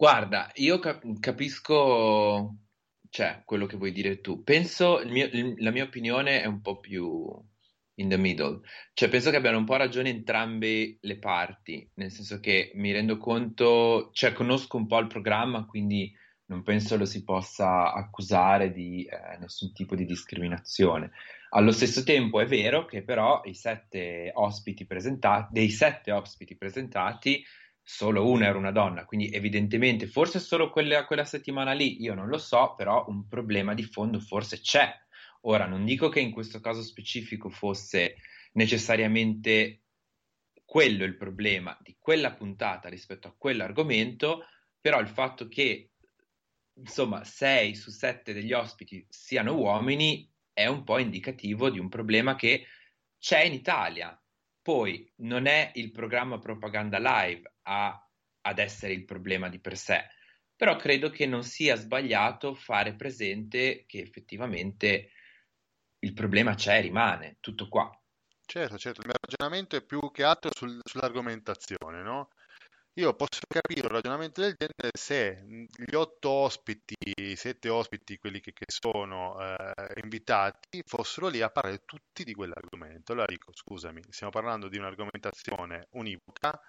Guarda, 0.02 0.50
io 0.56 0.80
cap- 0.80 1.20
capisco, 1.20 2.56
cioè, 3.10 3.42
quello 3.44 3.66
che 3.66 3.76
vuoi 3.76 3.92
dire 3.92 4.22
tu. 4.22 4.44
Penso, 4.44 5.02
il 5.02 5.12
mio- 5.12 5.26
il- 5.26 5.56
la 5.58 5.72
mia 5.72 5.84
opinione 5.84 6.42
è 6.42 6.46
un 6.46 6.62
po' 6.62 6.80
più 6.80 7.28
in 7.96 8.08
the 8.08 8.16
middle. 8.18 8.62
Cioè, 8.94 9.10
penso 9.10 9.30
che 9.30 9.36
abbiano 9.36 9.58
un 9.58 9.66
po' 9.66 9.76
ragione 9.76 10.08
entrambe 10.10 11.00
le 11.02 11.20
parti, 11.20 11.90
nel 11.96 12.12
senso 12.12 12.40
che 12.40 12.72
mi 12.76 12.94
rendo 12.94 13.18
conto, 13.18 14.10
cioè, 14.14 14.32
conosco 14.32 14.78
un 14.78 14.88
po' 14.88 15.00
il 15.00 15.08
programma, 15.08 15.66
quindi 15.66 16.10
non 16.46 16.64
penso 16.64 16.96
lo 16.96 17.06
si 17.06 17.24
possa 17.26 17.92
accusare 17.94 18.72
di 18.72 19.04
eh, 19.04 19.38
nessun 19.40 19.74
tipo 19.74 19.96
di 19.96 20.06
discriminazione. 20.06 21.12
Allo 21.50 21.72
stesso 21.72 22.04
tempo 22.04 22.40
è 22.40 22.46
vero 22.46 22.86
che 22.86 23.04
però 23.04 23.42
i 23.44 23.54
sette 23.54 24.32
ospiti 24.34 24.86
presentati, 24.86 25.50
dei 25.52 25.70
sette 25.70 26.12
ospiti 26.14 26.56
presentati, 26.56 27.44
solo 27.92 28.30
una 28.30 28.46
era 28.46 28.58
una 28.58 28.72
donna, 28.72 29.04
quindi 29.04 29.32
evidentemente 29.32 30.06
forse 30.06 30.40
solo 30.40 30.70
quella, 30.70 31.06
quella 31.06 31.26
settimana 31.26 31.74
lì, 31.74 32.00
io 32.04 32.14
non 32.14 32.28
lo 32.28 32.38
so, 32.38 32.76
però 32.76 33.06
un 33.08 33.28
problema 33.28 33.74
di 33.74 33.82
fondo 33.82 34.20
forse 34.20 34.60
c'è. 34.60 34.94
Ora, 35.42 35.66
non 35.66 35.86
dico 35.86 36.08
che 36.08 36.20
in 36.20 36.30
questo 36.30 36.60
caso 36.60 36.84
specifico 36.84 37.50
fosse 37.50 38.18
necessariamente 38.54 39.86
quello 40.64 41.04
il 41.04 41.18
problema 41.18 41.76
di 41.82 41.96
quella 41.98 42.32
puntata 42.34 42.90
rispetto 42.90 43.28
a 43.28 43.36
quell'argomento, 43.36 44.46
però 44.80 45.00
il 45.00 45.10
fatto 45.10 45.48
che 45.48 45.94
insomma 46.74 47.24
6 47.24 47.74
su 47.74 47.90
7 47.90 48.34
degli 48.34 48.54
ospiti 48.54 49.04
siano 49.10 49.56
uomini 49.56 50.32
è 50.54 50.68
un 50.68 50.84
po' 50.84 51.00
indicativo 51.00 51.72
di 51.72 51.80
un 51.80 51.90
problema 51.90 52.36
che 52.36 52.68
c'è 53.18 53.42
in 53.42 53.54
Italia. 53.54 54.16
Poi 54.70 55.12
non 55.18 55.48
è 55.48 55.72
il 55.74 55.90
programma 55.90 56.38
Propaganda 56.38 57.00
Live 57.00 57.56
a- 57.64 58.08
ad 58.42 58.60
essere 58.60 58.94
il 58.94 59.04
problema 59.04 59.50
di 59.50 59.60
per 59.60 59.76
sé. 59.76 60.08
però 60.56 60.76
credo 60.76 61.10
che 61.10 61.26
non 61.26 61.44
sia 61.44 61.76
sbagliato 61.76 62.54
fare 62.54 62.94
presente 62.94 63.86
che 63.88 64.00
effettivamente 64.00 65.10
il 66.00 66.14
problema 66.14 66.54
c'è, 66.54 66.82
rimane, 66.82 67.38
tutto 67.40 67.68
qua. 67.68 67.90
Certo, 68.46 68.78
certo, 68.78 69.00
il 69.00 69.08
mio 69.08 69.16
ragionamento 69.22 69.78
è 69.78 69.82
più 69.86 70.12
che 70.12 70.24
altro 70.24 70.52
sul- 70.54 70.82
sull'argomentazione, 70.84 72.02
no? 72.02 72.30
Io 73.00 73.14
posso 73.14 73.40
capire 73.48 73.88
un 73.88 73.94
ragionamento 73.94 74.42
del 74.42 74.56
genere 74.58 74.90
se 74.92 75.68
gli 75.74 75.96
otto 75.96 76.30
ospiti, 76.30 76.96
i 77.00 77.38
sette 77.38 77.70
ospiti, 77.70 78.18
quelli 78.18 78.42
che, 78.42 78.52
che 78.52 78.66
sono 78.68 79.40
eh, 79.40 79.74
invitati, 80.04 80.84
fossero 80.86 81.30
lì 81.30 81.42
a 81.42 81.50
parlare 81.50 81.84
tutti 81.86 82.26
di 82.26 82.34
quell'argomento. 82.34 83.14
Allora 83.14 83.28
dico, 83.28 83.54
scusami, 83.56 84.02
stiamo 84.10 84.34
parlando 84.34 84.68
di 84.68 84.78
un'argomentazione 84.78 85.88
univoca, 85.92 86.60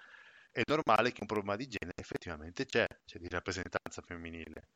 è 0.53 0.63
normale 0.67 1.11
che 1.11 1.19
un 1.23 1.27
problema 1.27 1.57
di 1.57 1.67
genere 1.67 1.99
effettivamente 2.01 2.65
c'è, 2.65 2.87
c'è 3.05 3.19
di 3.19 3.29
rappresentanza 3.29 4.01
femminile. 4.01 4.69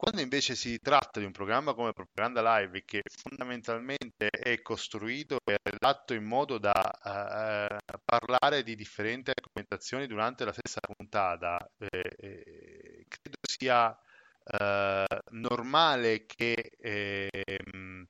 Quando 0.00 0.22
invece 0.22 0.54
si 0.54 0.78
tratta 0.80 1.20
di 1.20 1.26
un 1.26 1.30
programma 1.30 1.74
come 1.74 1.92
Propaganda 1.92 2.40
Live, 2.56 2.84
che 2.86 3.02
fondamentalmente 3.04 4.30
è 4.30 4.62
costruito 4.62 5.36
e 5.44 5.58
redatto 5.62 6.14
in 6.14 6.24
modo 6.24 6.56
da 6.56 7.68
eh, 7.68 7.76
parlare 8.02 8.62
di 8.62 8.76
differenti 8.76 9.30
argomentazioni 9.30 10.06
durante 10.06 10.46
la 10.46 10.54
stessa 10.54 10.80
puntata, 10.80 11.58
eh, 11.76 12.14
eh, 12.16 13.04
credo 13.08 13.36
sia 13.42 13.94
eh, 14.42 15.04
normale 15.32 16.24
che, 16.24 16.72
ehm, 16.78 18.06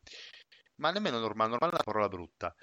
ma 0.77 0.91
nemmeno 0.93 1.19
normale, 1.19 1.51
normale 1.51 1.73
è 1.73 1.75
una 1.75 1.83
parola 1.85 2.09
brutta, 2.09 2.55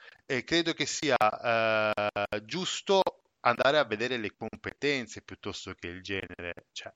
credo 0.45 0.71
che 0.71 0.85
sia 0.85 1.17
eh, 1.17 2.45
giusto 2.45 3.01
andare 3.41 3.77
a 3.77 3.83
vedere 3.83 4.15
le 4.15 4.33
competenze 4.37 5.21
piuttosto 5.21 5.73
che 5.73 5.87
il 5.87 6.01
genere. 6.01 6.67
Cioè, 6.71 6.93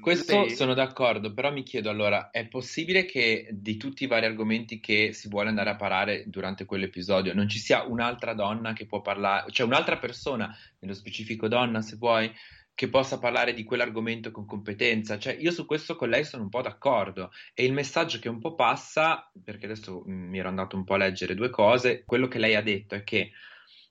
questo 0.00 0.40
lei... 0.40 0.50
sono 0.50 0.74
d'accordo, 0.74 1.32
però 1.32 1.52
mi 1.52 1.62
chiedo 1.62 1.90
allora, 1.90 2.30
è 2.30 2.46
possibile 2.46 3.04
che 3.04 3.48
di 3.52 3.76
tutti 3.76 4.04
i 4.04 4.06
vari 4.06 4.26
argomenti 4.26 4.80
che 4.80 5.12
si 5.12 5.28
vuole 5.28 5.48
andare 5.48 5.70
a 5.70 5.76
parlare 5.76 6.24
durante 6.26 6.64
quell'episodio 6.64 7.34
non 7.34 7.48
ci 7.48 7.58
sia 7.58 7.84
un'altra 7.84 8.34
donna 8.34 8.72
che 8.72 8.86
può 8.86 9.00
parlare, 9.00 9.50
cioè 9.52 9.66
un'altra 9.66 9.98
persona, 9.98 10.56
nello 10.80 10.94
specifico 10.94 11.48
donna 11.48 11.80
se 11.82 11.96
vuoi, 11.96 12.32
che 12.74 12.88
possa 12.88 13.18
parlare 13.18 13.52
di 13.52 13.62
quell'argomento 13.62 14.30
con 14.30 14.46
competenza? 14.46 15.18
Cioè 15.18 15.36
io 15.38 15.50
su 15.50 15.66
questo 15.66 15.96
con 15.96 16.08
lei 16.08 16.24
sono 16.24 16.44
un 16.44 16.48
po' 16.48 16.62
d'accordo 16.62 17.30
e 17.52 17.64
il 17.66 17.74
messaggio 17.74 18.18
che 18.18 18.30
un 18.30 18.38
po' 18.38 18.54
passa, 18.54 19.30
perché 19.44 19.66
adesso 19.66 20.02
mi 20.06 20.38
ero 20.38 20.48
andato 20.48 20.76
un 20.76 20.84
po' 20.84 20.94
a 20.94 20.96
leggere 20.96 21.34
due 21.34 21.50
cose, 21.50 22.04
quello 22.06 22.26
che 22.26 22.38
lei 22.38 22.54
ha 22.54 22.62
detto 22.62 22.94
è 22.94 23.04
che 23.04 23.32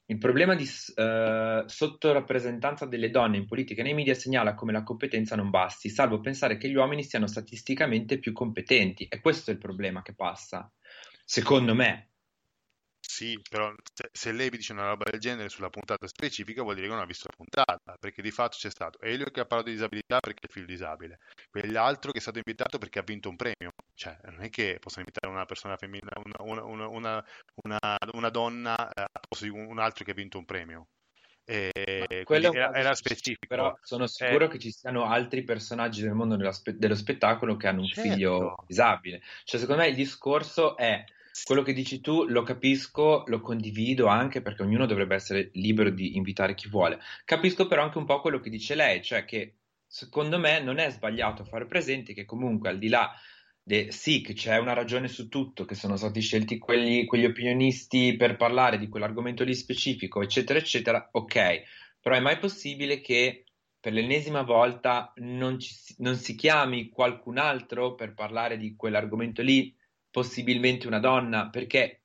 il 0.10 0.18
problema 0.18 0.56
di 0.56 0.64
uh, 0.64 1.68
sottorappresentanza 1.68 2.88
delle 2.88 3.12
donne 3.12 3.38
in 3.38 3.46
politica 3.46 3.82
e 3.82 3.84
nei 3.84 3.94
media 3.94 4.16
segnala 4.16 4.56
come 4.56 4.72
la 4.72 4.82
competenza 4.82 5.36
non 5.36 5.52
basti, 5.52 5.90
salvo 5.90 6.20
pensare 6.20 6.58
che 6.58 6.68
gli 6.68 6.76
uomini 6.76 7.04
siano 7.04 7.28
statisticamente 7.28 8.18
più 8.18 8.34
competenti. 8.34 9.06
E 9.08 9.20
questo 9.20 9.52
è 9.52 9.54
il 9.54 9.60
problema 9.60 10.02
che 10.02 10.16
passa, 10.16 10.72
secondo 11.24 11.76
me. 11.76 12.09
Sì, 13.20 13.38
però 13.50 13.74
se, 13.94 14.08
se, 14.14 14.32
lei 14.32 14.50
mi 14.50 14.56
dice 14.56 14.72
una 14.72 14.88
roba 14.88 15.04
del 15.12 15.20
genere 15.20 15.50
sulla 15.50 15.70
puntata 15.70 16.08
specifica 16.08 16.62
vuol 16.62 16.76
dire 16.76 16.88
che 16.88 16.94
non 16.94 17.02
ha 17.02 17.06
visto 17.06 17.28
la 17.28 17.36
puntata, 17.36 17.98
perché 18.00 18.22
di 18.22 18.32
fatto 18.32 18.56
c'è 18.56 18.70
stato 18.70 18.98
Elio 19.02 19.26
che 19.26 19.42
ha 19.42 19.46
parlato 19.46 19.68
di 19.68 19.76
disabilità 19.76 20.22
perché 20.22 20.40
è 20.40 20.46
il 20.46 20.54
figlio 20.54 20.66
disabile, 20.66 21.20
quell'altro 21.50 22.14
che 22.14 22.20
è 22.20 22.22
stato 22.22 22.38
invitato 22.38 22.78
perché 22.78 23.00
ha 23.00 23.02
vinto 23.02 23.28
un 23.28 23.36
premio, 23.36 23.74
cioè 23.94 24.18
non 24.24 24.42
è 24.44 24.50
che 24.50 24.78
possono 24.80 25.04
invitare 25.06 25.34
una 25.34 25.44
persona 25.44 25.76
femminile, 25.76 26.12
una, 26.40 26.64
una, 26.64 26.88
una, 26.88 27.98
una 28.14 28.30
donna 28.30 28.90
eh, 28.90 29.02
a 29.02 29.20
posto 29.28 29.44
di 29.44 29.52
un 29.52 29.80
altro 29.80 30.06
che 30.06 30.12
ha 30.12 30.14
vinto 30.16 30.38
un 30.38 30.46
premio. 30.46 30.88
E 31.44 32.22
quello 32.24 32.54
era, 32.54 32.74
era 32.74 32.96
specifico. 32.96 33.48
Però 33.50 33.78
sono 33.82 34.08
sicuro 34.08 34.46
eh, 34.46 34.48
che 34.48 34.60
ci 34.60 34.72
siano 34.72 35.04
altri 35.04 35.44
personaggi 35.44 36.04
del 36.04 36.14
mondo 36.14 36.38
dello, 36.38 36.54
spe- 36.54 36.78
dello 36.78 36.96
spettacolo 36.96 37.58
che 37.58 37.68
hanno 37.68 37.82
un 37.82 37.88
certo. 37.88 38.10
figlio 38.10 38.56
disabile. 38.66 39.22
Cioè, 39.44 39.60
secondo 39.60 39.82
me 39.82 39.90
il 39.90 39.96
discorso 39.96 40.78
è 40.78 41.04
quello 41.44 41.62
che 41.62 41.74
dici 41.74 42.02
tu 42.02 42.26
lo 42.26 42.44
capisco, 42.44 43.24
lo 43.28 43.42
condivido 43.42 44.08
anche 44.08 44.42
perché 44.42 44.64
ognuno 44.64 44.86
dovrebbe 44.86 45.16
essere 45.16 45.50
libero 45.54 45.90
di 45.90 46.16
invitare 46.16 46.56
chi 46.56 46.70
vuole. 46.70 47.00
Capisco 47.26 47.68
però 47.68 47.84
anche 47.84 47.98
un 47.98 48.06
po' 48.06 48.22
quello 48.22 48.40
che 48.40 48.50
dice 48.50 48.76
lei, 48.76 49.02
cioè 49.02 49.26
che 49.26 49.56
secondo 49.86 50.38
me 50.38 50.62
non 50.62 50.78
è 50.78 50.90
sbagliato 50.92 51.44
fare 51.44 51.66
presente 51.66 52.14
che 52.14 52.26
comunque 52.26 52.70
al 52.70 52.78
di 52.78 52.90
là 52.90 53.12
de, 53.64 53.92
sì 53.92 54.22
che 54.22 54.34
c'è 54.34 54.58
una 54.58 54.74
ragione 54.74 55.08
su 55.08 55.28
tutto, 55.30 55.66
che 55.66 55.76
sono 55.76 55.96
stati 55.96 56.22
scelti 56.22 56.58
quelli, 56.58 57.06
quegli 57.06 57.26
opinionisti 57.26 58.16
per 58.16 58.36
parlare 58.36 58.78
di 58.78 58.88
quell'argomento 58.88 59.44
lì 59.44 59.54
specifico, 59.54 60.22
eccetera, 60.22 60.60
eccetera, 60.60 61.10
ok, 61.12 61.64
però 62.00 62.16
è 62.16 62.20
mai 62.20 62.40
possibile 62.40 63.02
che 63.02 63.44
per 63.80 63.94
l'ennesima 63.94 64.42
volta 64.42 65.14
non, 65.18 65.60
ci, 65.60 65.74
non 65.98 66.16
si 66.16 66.36
chiami 66.36 66.90
qualcun 66.90 67.38
altro 67.38 67.96
per 67.96 68.14
parlare 68.14 68.58
di 68.58 68.76
quell'argomento 68.76 69.42
lì? 69.42 69.76
Possibilmente 70.10 70.88
una 70.88 71.00
donna, 71.00 71.50
perché 71.50 72.02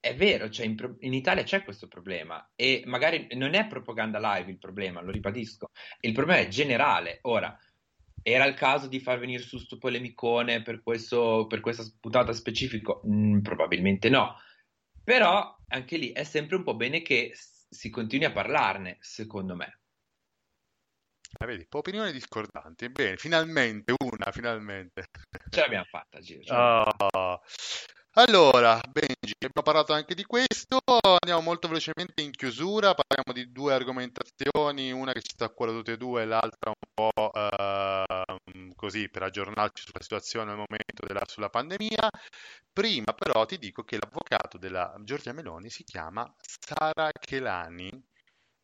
è 0.00 0.14
vero, 0.14 0.48
cioè 0.48 0.66
in, 0.66 0.96
in, 1.00 1.12
Italia 1.12 1.42
c'è 1.42 1.64
questo 1.64 1.88
problema 1.88 2.52
e 2.54 2.82
magari 2.86 3.26
non 3.32 3.54
è 3.54 3.66
propaganda 3.66 4.18
live 4.36 4.50
il 4.50 4.58
problema, 4.58 5.00
lo 5.00 5.10
ribadisco, 5.10 5.70
il 6.00 6.12
problema 6.12 6.40
è 6.40 6.48
generale. 6.48 7.18
Ora, 7.22 7.58
era 8.22 8.44
il 8.44 8.54
caso 8.54 8.86
di 8.86 9.00
far 9.00 9.18
venire 9.18 9.42
su 9.42 9.58
sto 9.58 9.78
polemicone 9.78 10.62
per, 10.62 10.82
questo, 10.82 11.46
per 11.48 11.60
questa 11.60 11.84
puntata 12.00 12.32
specifica? 12.32 12.98
Mm, 13.06 13.40
probabilmente 13.40 14.08
no, 14.08 14.36
però 15.02 15.56
anche 15.68 15.96
lì 15.96 16.12
è 16.12 16.24
sempre 16.24 16.56
un 16.56 16.62
po' 16.62 16.74
bene 16.74 17.02
che 17.02 17.32
si 17.34 17.90
continui 17.90 18.26
a 18.26 18.32
parlarne, 18.32 18.98
secondo 19.00 19.54
me. 19.56 19.80
Ah, 21.36 21.46
vedi, 21.46 21.66
opinioni 21.70 22.10
discordanti. 22.12 22.88
Bene, 22.88 23.16
finalmente 23.16 23.94
una, 24.02 24.32
finalmente. 24.32 25.08
Ce 25.50 25.60
l'abbiamo 25.60 25.84
fatta, 25.84 26.20
Giro. 26.20 26.54
Oh. 26.54 27.40
Allora, 28.12 28.80
Benji, 28.90 29.34
abbiamo 29.36 29.62
parlato 29.62 29.92
anche 29.92 30.14
di 30.14 30.24
questo, 30.24 30.78
andiamo 31.20 31.40
molto 31.40 31.68
velocemente 31.68 32.20
in 32.22 32.32
chiusura, 32.32 32.94
parliamo 32.94 33.32
di 33.32 33.52
due 33.52 33.74
argomentazioni, 33.74 34.90
una 34.90 35.12
che 35.12 35.20
ci 35.20 35.34
sta 35.34 35.44
a 35.44 35.50
cuore 35.50 35.70
tutte 35.70 35.92
e 35.92 35.96
due, 35.96 36.24
l'altra 36.24 36.70
un 36.70 36.90
po' 36.92 37.30
uh, 37.30 38.74
così 38.74 39.08
per 39.08 39.22
aggiornarci 39.22 39.84
sulla 39.84 40.02
situazione 40.02 40.50
al 40.50 40.56
momento 40.56 41.06
della, 41.06 41.22
sulla 41.28 41.50
pandemia. 41.50 42.10
Prima 42.72 43.12
però 43.12 43.44
ti 43.44 43.56
dico 43.58 43.84
che 43.84 43.98
l'avvocato 44.00 44.58
della 44.58 44.96
Giorgia 45.04 45.32
Meloni 45.32 45.70
si 45.70 45.84
chiama 45.84 46.28
Sara 46.40 47.10
Chelani 47.12 48.07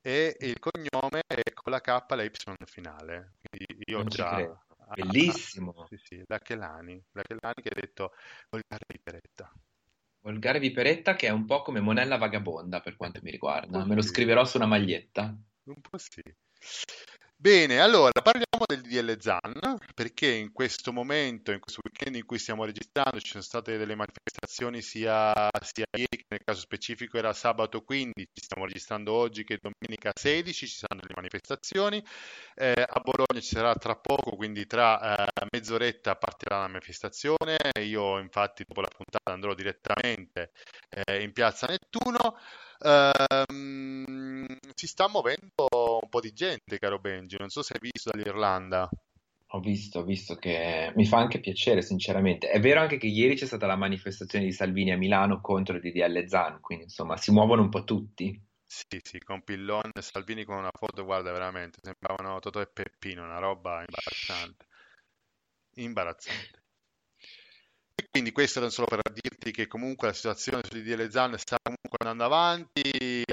e 0.07 0.37
il 0.41 0.59
cognome 0.59 1.23
è 1.27 1.43
con 1.55 1.73
la 1.73 1.81
K 1.81 2.05
e 2.11 2.15
la 2.17 2.23
Y 2.25 2.31
finale. 2.67 3.37
Quindi 3.41 3.83
io 3.87 3.99
non 3.99 4.09
già... 4.09 4.59
Bellissimo. 4.95 5.73
Ah, 5.79 5.87
sì, 5.87 5.97
sì, 5.97 6.23
la 6.27 6.39
Chelani, 6.39 7.03
la 7.13 7.23
Chelani 7.23 7.63
che 7.63 7.71
ha 7.71 7.81
detto 7.81 8.13
volgare 8.51 8.85
viperetta. 8.87 9.51
Volgare 10.21 10.59
viperetta 10.59 11.17
che 11.17 11.27
è 11.27 11.31
un 11.31 11.47
po' 11.47 11.63
come 11.63 11.81
Monella 11.81 12.19
vagabonda 12.19 12.81
per 12.81 12.97
quanto 12.97 13.21
mi 13.23 13.31
riguarda. 13.31 13.83
Me 13.87 13.95
lo 13.95 14.03
scriverò 14.03 14.45
su 14.45 14.59
una 14.59 14.67
maglietta. 14.67 15.35
Un 15.65 15.81
po' 15.81 15.97
sì. 15.97 16.23
Bene, 17.45 17.79
allora 17.79 18.11
parliamo 18.23 18.65
del 18.67 18.81
DL 18.81 19.21
ZAN 19.21 19.77
perché 19.95 20.29
in 20.29 20.51
questo 20.51 20.95
momento, 20.95 21.53
in 21.53 21.61
questo 21.61 21.83
weekend 21.85 22.17
in 22.17 22.25
cui 22.25 22.39
stiamo 22.39 22.65
registrando, 22.65 23.21
ci 23.21 23.33
sono 23.33 23.43
state 23.43 23.77
delle 23.77 23.95
manifestazioni 23.95 24.81
sia, 24.81 25.51
sia 25.61 25.85
ieri 25.93 26.17
che 26.17 26.25
nel 26.27 26.41
caso 26.43 26.61
specifico 26.61 27.19
era 27.19 27.35
sabato 27.35 27.83
15, 27.83 28.31
ci 28.33 28.45
stiamo 28.45 28.65
registrando 28.67 29.13
oggi 29.13 29.45
che 29.45 29.59
domenica 29.61 30.11
16, 30.19 30.67
ci 30.67 30.75
saranno 30.75 31.03
delle 31.03 31.17
manifestazioni, 31.17 32.03
eh, 32.55 32.73
a 32.89 33.01
Bologna 33.01 33.41
ci 33.41 33.55
sarà 33.55 33.75
tra 33.75 33.95
poco, 33.95 34.37
quindi 34.37 34.67
tra 34.67 35.27
eh, 35.27 35.47
mezz'oretta 35.51 36.17
partirà 36.17 36.61
la 36.61 36.69
manifestazione, 36.69 37.59
io 37.83 38.19
infatti 38.21 38.65
dopo 38.67 38.81
la 38.81 38.89
puntata 38.89 39.31
andrò 39.31 39.53
direttamente 39.53 40.53
eh, 40.89 41.23
in 41.23 41.33
piazza 41.35 41.67
Nettuno. 41.67 42.39
Ehm, 42.81 44.14
si 44.75 44.87
sta 44.87 45.09
muovendo 45.09 45.67
un 46.03 46.09
po' 46.09 46.21
di 46.21 46.33
gente, 46.33 46.79
caro 46.79 46.99
Benji. 46.99 47.37
Non 47.39 47.49
so 47.49 47.63
se 47.63 47.75
hai 47.75 47.91
visto 47.91 48.11
dall'Irlanda. 48.11 48.89
Ho 49.49 49.61
visto, 49.61 50.01
ho 50.01 50.05
visto 50.05 50.35
che 50.35 50.93
mi 50.97 51.07
fa 51.07 51.19
anche 51.19 51.39
piacere, 51.39 51.83
sinceramente. 51.83 52.49
È 52.49 52.59
vero 52.59 52.81
anche 52.81 52.97
che 52.97 53.07
ieri 53.07 53.37
c'è 53.37 53.47
stata 53.47 53.67
la 53.67 53.77
manifestazione 53.77 54.45
di 54.45 54.53
Salvini 54.53 54.93
a 54.93 54.97
Milano 54.97 55.41
contro 55.41 55.77
il 55.77 55.81
DDL 55.81 56.27
Zan, 56.27 56.61
quindi 56.61 56.85
insomma 56.85 57.17
si 57.17 57.31
muovono 57.31 57.63
un 57.63 57.69
po' 57.69 57.85
tutti. 57.85 58.41
Sì, 58.67 58.99
sì, 59.01 59.21
con 59.21 59.45
Pillon 59.45 59.91
e 59.95 60.03
Salvini 60.03 60.45
con 60.45 60.57
una 60.57 60.73
foto, 60.77 61.05
guarda, 61.05 61.31
veramente, 61.31 61.79
sembravano 61.81 62.41
Totò 62.41 62.61
e 62.61 62.67
Peppino, 62.67 63.23
una 63.23 63.39
roba 63.39 63.85
imbarazzante. 63.87 64.67
Imbarazzante. 65.77 66.63
E 67.95 68.09
quindi 68.11 68.33
questo 68.33 68.59
era 68.59 68.71
solo 68.71 68.89
per 68.89 69.03
dirti 69.13 69.53
che 69.53 69.69
comunque 69.69 70.09
la 70.09 70.15
situazione 70.15 70.63
su 70.65 70.77
DDL 70.77 71.09
Zan 71.11 71.39
sta 71.39 71.57
comunque 71.63 71.99
andando 72.01 72.25
avanti, 72.25 72.83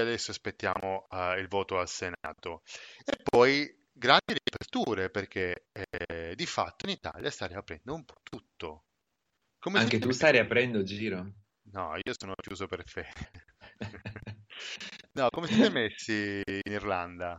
adesso 0.02 0.30
aspettiamo 0.30 1.06
uh, 1.10 1.38
il 1.38 1.48
voto 1.48 1.78
al 1.78 1.88
Senato. 1.88 2.62
E 3.04 3.16
poi 3.22 3.68
grandi 3.92 4.34
riaperture 4.34 5.10
perché 5.10 5.66
eh, 5.72 6.34
di 6.34 6.46
fatto 6.46 6.86
in 6.86 6.92
Italia 6.92 7.30
sta 7.30 7.46
riaprendo 7.46 7.94
un 7.94 8.04
po' 8.04 8.16
tutto. 8.22 8.84
Come 9.58 9.78
Anche 9.78 9.98
tu 9.98 10.10
stai 10.10 10.32
riaprendo 10.32 10.82
giro? 10.82 11.32
No, 11.72 11.94
io 11.94 12.12
sono 12.18 12.34
chiuso 12.34 12.66
per 12.66 12.82
fede. 12.84 13.12
no, 15.12 15.28
come 15.30 15.46
siete 15.46 15.70
messi 15.70 16.42
in 16.44 16.72
Irlanda? 16.72 17.38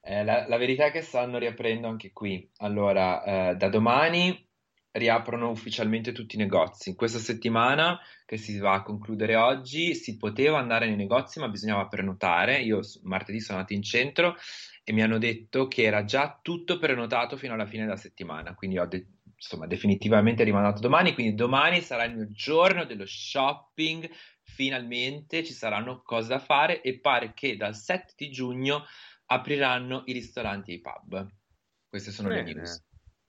Eh, 0.00 0.24
la, 0.24 0.48
la 0.48 0.56
verità 0.56 0.86
è 0.86 0.90
che 0.90 1.02
stanno 1.02 1.38
riaprendo 1.38 1.88
anche 1.88 2.12
qui. 2.12 2.50
Allora, 2.58 3.50
eh, 3.50 3.56
da 3.56 3.68
domani 3.68 4.48
riaprono 4.92 5.50
ufficialmente 5.50 6.12
tutti 6.12 6.36
i 6.36 6.38
negozi. 6.38 6.94
Questa 6.94 7.18
settimana, 7.18 7.98
che 8.26 8.36
si 8.36 8.58
va 8.58 8.74
a 8.74 8.82
concludere 8.82 9.36
oggi, 9.36 9.94
si 9.94 10.16
poteva 10.16 10.58
andare 10.58 10.86
nei 10.86 10.96
negozi, 10.96 11.38
ma 11.40 11.48
bisognava 11.48 11.86
prenotare. 11.88 12.60
Io 12.60 12.80
martedì 13.02 13.40
sono 13.40 13.58
andato 13.58 13.74
in 13.74 13.82
centro 13.82 14.36
e 14.84 14.92
mi 14.92 15.02
hanno 15.02 15.18
detto 15.18 15.68
che 15.68 15.82
era 15.82 16.04
già 16.04 16.38
tutto 16.42 16.78
prenotato 16.78 17.36
fino 17.36 17.54
alla 17.54 17.66
fine 17.66 17.84
della 17.84 17.96
settimana, 17.96 18.54
quindi 18.54 18.78
ho 18.78 18.86
de- 18.86 19.06
insomma 19.34 19.66
definitivamente 19.66 20.44
rimandato 20.44 20.80
domani, 20.80 21.14
quindi 21.14 21.34
domani 21.34 21.80
sarà 21.80 22.04
il 22.04 22.14
mio 22.14 22.30
giorno 22.30 22.84
dello 22.84 23.06
shopping, 23.06 24.08
finalmente 24.42 25.44
ci 25.44 25.52
saranno 25.52 26.02
cose 26.02 26.28
da 26.28 26.38
fare 26.38 26.80
e 26.80 26.98
pare 27.00 27.32
che 27.32 27.56
dal 27.56 27.74
7 27.74 28.14
di 28.16 28.30
giugno 28.30 28.84
apriranno 29.26 30.02
i 30.06 30.12
ristoranti 30.12 30.72
e 30.72 30.74
i 30.74 30.80
pub. 30.80 31.26
Queste 31.88 32.10
sono 32.10 32.28
le 32.28 32.42
Bene, 32.42 32.54
news. 32.54 32.84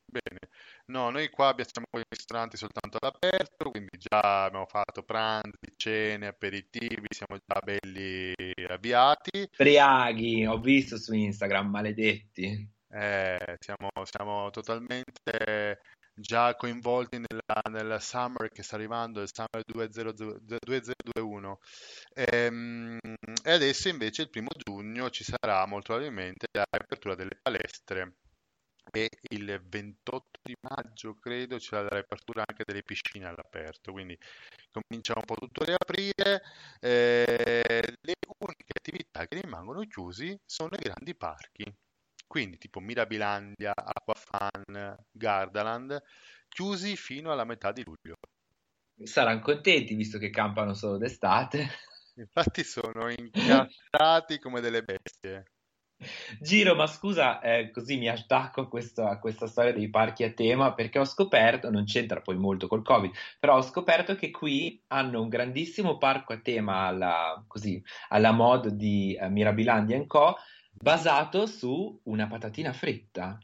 bene. 0.05 0.39
No, 0.86 1.10
noi 1.10 1.30
qua 1.30 1.48
abbiamo 1.48 1.88
i 1.98 2.04
ristoranti 2.10 2.58
soltanto 2.58 2.98
all'aperto, 3.00 3.70
quindi 3.72 3.98
già 3.98 4.44
abbiamo 4.46 4.66
fatto 4.66 5.04
pranzi, 5.04 5.74
cene, 5.78 6.28
aperitivi, 6.28 7.08
siamo 7.10 7.40
già 7.46 7.60
belli 7.62 8.34
avviati. 8.68 9.50
Briaghi, 9.56 10.46
ho 10.46 10.60
visto 10.60 10.98
su 10.98 11.14
Instagram, 11.14 11.70
maledetti. 11.70 12.70
Eh, 12.90 13.58
siamo, 13.60 13.90
siamo 14.04 14.50
totalmente 14.52 15.80
già 16.14 16.54
coinvolti 16.56 17.18
nella, 17.18 17.62
nel 17.72 18.02
summer 18.02 18.50
che 18.50 18.62
sta 18.62 18.76
arrivando, 18.76 19.22
il 19.22 19.30
summer 19.34 19.64
20, 19.66 20.60
2021. 20.66 21.60
Ehm, 22.14 23.00
E, 23.46 23.52
adesso 23.52 23.90
invece 23.90 24.22
il 24.22 24.30
primo 24.30 24.50
giugno 24.56 25.10
ci 25.10 25.24
sarà 25.24 25.66
molto 25.66 25.94
probabilmente 25.94 26.48
la 26.52 26.66
riapertura 26.70 27.16
delle 27.16 27.38
palestre 27.42 28.14
e 28.96 29.10
il 29.30 29.60
28 29.66 30.39
di 30.44 30.56
maggio 30.62 31.16
credo 31.16 31.58
c'è 31.58 31.82
la 31.82 31.89
riapertura 31.89 32.44
anche 32.46 32.64
delle 32.64 32.84
piscine 32.84 33.26
all'aperto, 33.26 33.91
quindi 33.91 34.16
comincia 34.72 35.14
un 35.16 35.26
po' 35.26 35.34
tutto 35.34 35.64
a 35.64 35.66
riaprire. 35.66 36.44
Eh, 36.80 37.84
le 38.02 38.14
uniche 38.38 38.74
attività 38.78 39.26
che 39.26 39.41
rimangono 39.41 39.82
chiusi 39.88 40.39
sono 40.46 40.76
i 40.76 40.82
grandi 40.82 41.16
parchi, 41.16 41.66
quindi 42.28 42.60
tipo 42.60 42.80
Mirabilandia, 42.80 43.74
Aquafan, 43.76 44.96
Gardaland, 45.12 46.00
chiusi 46.48 46.96
fino 46.96 47.32
alla 47.32 47.46
metà 47.46 47.72
di 47.72 47.84
luglio. 47.84 48.16
Saranno 49.04 49.41
contenti 49.41 49.96
visto 49.96 50.20
che 50.20 50.30
campano 50.30 50.76
solo 50.76 50.98
d'estate. 50.98 51.68
Infatti 52.16 52.64
sono 52.64 53.10
incastrati 53.10 54.38
come 54.38 54.62
delle 54.62 54.84
bestie. 54.84 55.46
Giro, 56.39 56.76
ma 56.76 56.88
scusa, 56.88 57.39
eh, 57.41 57.72
così 57.72 57.97
mi 57.97 58.08
attacco 58.08 58.62
a 58.62 58.68
questa, 58.68 59.10
a 59.10 59.20
questa 59.20 59.47
storia 59.47 59.74
dei 59.74 59.89
parchi 59.89 60.24
a 60.24 60.32
tema 60.32 60.74
perché 60.74 60.99
ho 60.99 61.06
scoperto, 61.06 61.70
non 61.70 61.86
c'entra 61.86 62.22
poi 62.22 62.36
molto 62.38 62.68
col 62.68 62.84
Covid, 62.84 63.12
però 63.39 63.58
ho 63.58 63.62
scoperto 63.62 64.16
che 64.16 64.32
qui 64.32 64.82
hanno 64.88 65.22
un 65.22 65.30
grandissimo 65.30 65.97
parco 65.97 66.34
a 66.34 66.39
tema 66.39 66.88
alla, 66.88 67.43
così, 67.47 67.82
alla 68.10 68.32
mod 68.32 68.70
di 68.70 69.16
eh, 69.20 69.30
Mirabilandia 69.30 70.04
Co. 70.08 70.36
basato 70.72 71.45
su 71.45 71.99
una 72.04 72.28
patatina 72.28 72.74
fritta. 72.74 73.38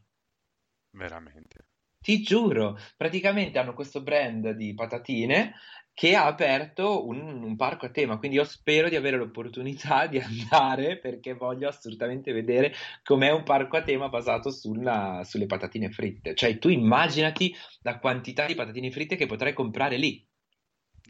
Veramente. 0.92 1.69
Ti 2.10 2.24
giuro, 2.24 2.76
praticamente 2.98 3.60
hanno 3.60 3.76
questo 3.76 4.02
brand 4.02 4.50
di 4.54 4.74
patatine 4.74 5.54
che 5.94 6.16
ha 6.16 6.26
aperto 6.26 7.06
un, 7.06 7.20
un 7.44 7.56
parco 7.56 7.86
a 7.86 7.92
tema, 7.92 8.18
quindi 8.18 8.38
io 8.38 8.46
spero 8.46 8.90
di 8.90 8.96
avere 8.96 9.16
l'opportunità 9.16 10.08
di 10.10 10.18
andare 10.18 10.98
perché 10.98 11.34
voglio 11.36 11.68
assolutamente 11.68 12.34
vedere 12.34 12.74
com'è 13.04 13.30
un 13.30 13.44
parco 13.44 13.78
a 13.78 13.84
tema 13.84 14.10
basato 14.10 14.50
sulla- 14.50 15.22
sulle 15.24 15.46
patatine 15.46 15.92
fritte. 15.92 16.34
Cioè, 16.34 16.58
tu 16.58 16.70
immaginati 16.70 17.54
la 17.84 18.00
quantità 18.00 18.48
di 18.48 18.56
patatine 18.56 18.90
fritte 18.90 19.16
che 19.16 19.28
potrai 19.28 19.54
comprare 19.54 19.98
lì. 19.98 20.28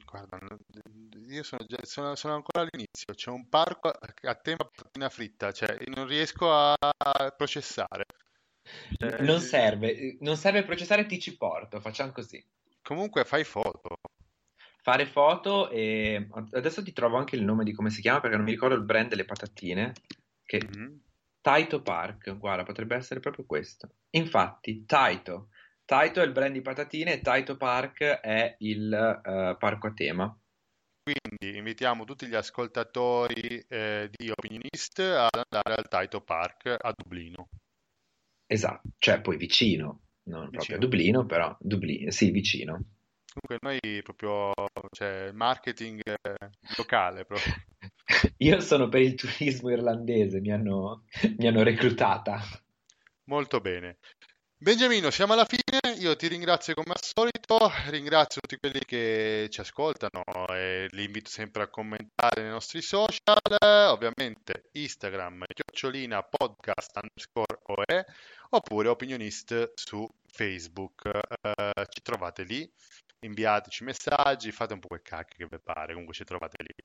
Guarda, 0.06 0.38
io 1.30 1.44
sono, 1.44 1.64
già- 1.66 1.78
sono- 1.84 2.16
sono 2.16 2.34
ancora 2.34 2.68
all'inizio, 2.68 3.14
c'è 3.14 3.30
un 3.30 3.48
parco 3.48 3.88
a 3.88 4.36
tema 4.36 4.66
patatina 4.66 5.08
fritta, 5.08 5.54
cioè 5.54 5.78
non 5.96 6.06
riesco 6.08 6.52
a 6.52 6.76
processare. 7.38 8.04
Cioè, 8.98 9.22
Non 9.22 9.40
serve, 9.40 10.18
non 10.20 10.36
serve 10.38 10.64
processare, 10.64 11.06
ti 11.06 11.20
ci 11.20 11.38
porto, 11.38 11.80
facciamo 11.80 12.12
così. 12.12 12.44
comunque 12.82 13.24
fai 13.26 13.44
foto. 13.44 13.98
Fare 14.82 15.06
foto 15.06 15.70
e 15.70 16.28
adesso 16.54 16.82
ti 16.82 16.94
trovo 16.94 17.18
anche 17.18 17.36
il 17.36 17.44
nome 17.44 17.64
di 17.64 17.74
come 17.74 17.90
si 17.90 18.02
chiama 18.02 18.22
perché 18.22 18.38
non 18.38 18.46
mi 18.46 18.52
ricordo 18.52 18.76
il 18.76 18.84
brand 18.84 19.10
delle 19.10 19.26
patatine. 19.26 19.94
Che 20.44 20.62
Mhm. 20.66 21.02
Taito 21.42 21.82
Park, 21.82 22.38
guarda, 22.38 22.64
potrebbe 22.64 22.96
essere 22.96 23.20
proprio 23.20 23.46
questo. 23.46 23.90
Infatti, 24.12 24.86
Taito. 24.86 25.50
Taito 25.86 26.22
è 26.22 26.26
il 26.26 26.32
brand 26.32 26.54
di 26.54 26.62
patatine 26.62 27.14
e 27.14 27.22
Taito 27.22 27.56
Park 27.58 28.02
è 28.04 28.56
il 28.60 28.92
eh, 28.94 29.56
parco 29.58 29.88
a 29.88 29.94
tema. 29.94 30.38
Quindi 31.02 31.58
invitiamo 31.58 32.04
tutti 32.04 32.28
gli 32.28 32.36
ascoltatori 32.36 33.64
eh, 33.68 34.10
di 34.12 34.30
Opinionist 34.30 35.00
ad 35.00 35.42
andare 35.50 35.76
al 35.82 35.88
Taito 35.88 36.22
Park 36.22 36.76
a 36.80 36.94
Dublino. 36.96 37.48
Esatto, 38.52 38.90
cioè 38.98 39.22
poi 39.22 39.38
vicino, 39.38 40.02
non 40.24 40.50
proprio 40.50 40.58
Vicino. 40.58 40.78
a 40.78 40.80
Dublino, 40.80 41.26
però 41.28 41.56
Dublino, 41.60 42.10
sì, 42.10 42.32
vicino. 42.32 42.84
Comunque 43.32 43.60
noi 43.62 44.02
proprio, 44.02 44.52
cioè, 44.90 45.32
marketing 45.34 46.02
eh, 46.04 46.50
locale 46.76 47.26
proprio. 47.26 47.54
Io 48.38 48.60
sono 48.60 48.90
per 48.90 49.02
il 49.02 49.14
turismo 49.14 49.70
irlandese, 49.70 50.40
mi 50.40 50.52
hanno, 50.52 51.04
mi 51.38 51.46
hanno 51.46 51.62
reclutata. 51.62 52.42
Molto 53.26 53.60
bene. 53.60 54.00
Benjamino, 54.62 55.10
siamo 55.10 55.32
alla 55.32 55.46
fine. 55.46 55.80
Io 56.00 56.18
ti 56.18 56.28
ringrazio 56.28 56.74
come 56.74 56.92
al 56.92 57.02
solito, 57.02 57.72
ringrazio 57.92 58.42
tutti 58.42 58.58
quelli 58.58 58.84
che 58.86 59.48
ci 59.50 59.62
ascoltano 59.62 60.22
e 60.50 60.88
li 60.92 61.06
invito 61.06 61.30
sempre 61.30 61.64
a 61.64 61.70
commentare 61.70 62.42
nei 62.42 62.52
nostri 62.52 62.82
social, 62.82 63.38
ovviamente 63.62 64.68
Instagram, 64.74 65.46
chiocciolina 65.48 66.22
podcast 66.24 67.00
underscore 67.02 67.60
OE, 67.68 68.06
oppure 68.50 68.90
opinionist 68.90 69.72
su 69.76 70.06
Facebook. 70.28 71.06
Eh, 71.06 71.86
ci 71.90 72.02
trovate 72.02 72.44
lì, 72.44 72.70
inviateci 73.22 73.86
messaggi, 73.86 74.52
fate 74.52 74.74
un 74.74 74.80
po' 74.80 74.90
quel 74.90 75.02
cacchio 75.02 75.48
che 75.48 75.56
vi 75.56 75.62
pare, 75.64 75.94
comunque 75.94 76.14
ci 76.16 76.26
trovate 76.26 76.62
lì. 76.64 76.76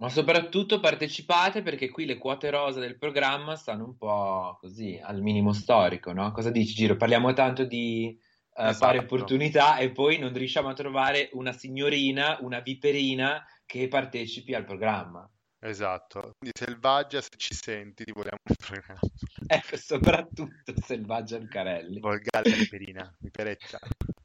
Ma 0.00 0.08
soprattutto 0.08 0.78
partecipate 0.78 1.62
perché 1.62 1.88
qui 1.88 2.06
le 2.06 2.18
quote 2.18 2.50
rosa 2.50 2.78
del 2.78 2.96
programma 2.96 3.56
stanno 3.56 3.84
un 3.84 3.96
po' 3.96 4.56
così 4.60 5.00
al 5.02 5.20
minimo 5.20 5.52
storico, 5.52 6.12
no? 6.12 6.30
Cosa 6.30 6.50
dici, 6.50 6.74
Giro? 6.74 6.96
Parliamo 6.96 7.32
tanto 7.32 7.64
di 7.64 8.16
pari 8.52 8.70
Esatto. 8.70 8.98
opportunità 8.98 9.78
e 9.78 9.90
poi 9.90 10.18
non 10.18 10.32
riusciamo 10.32 10.68
a 10.68 10.72
trovare 10.72 11.30
una 11.32 11.52
signorina, 11.52 12.38
una 12.40 12.60
viperina 12.60 13.44
che 13.66 13.88
partecipi 13.88 14.54
al 14.54 14.64
programma. 14.64 15.28
Esatto, 15.60 16.20
quindi 16.38 16.56
Selvaggia, 16.56 17.20
se 17.20 17.30
ci 17.36 17.54
senti, 17.54 18.04
ti 18.04 18.12
vogliamo 18.12 18.38
nel 18.44 18.56
programma. 18.56 19.00
Ecco, 19.50 19.76
soprattutto 19.76 20.74
Selvaggia 20.84 21.38
Lucarelli. 21.38 22.00
Volgare 22.00 22.50
Viperina, 22.50 23.16
Viperetta. 23.18 23.78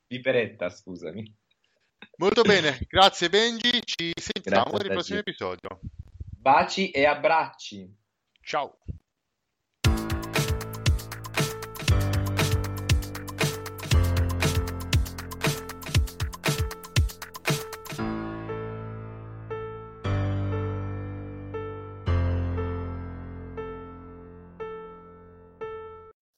Viperetta, 0.08 0.70
scusami. 0.70 1.43
Molto 2.18 2.42
bene, 2.42 2.80
grazie 2.88 3.30
Benji, 3.30 3.82
ci 3.84 4.12
sentiamo 4.16 4.78
te, 4.78 4.90
prossimo 4.90 5.20
episodio. 5.20 5.80
Baci 6.40 6.92
e 6.92 7.06
abbracci. 7.06 7.90
Ciao. 8.42 8.78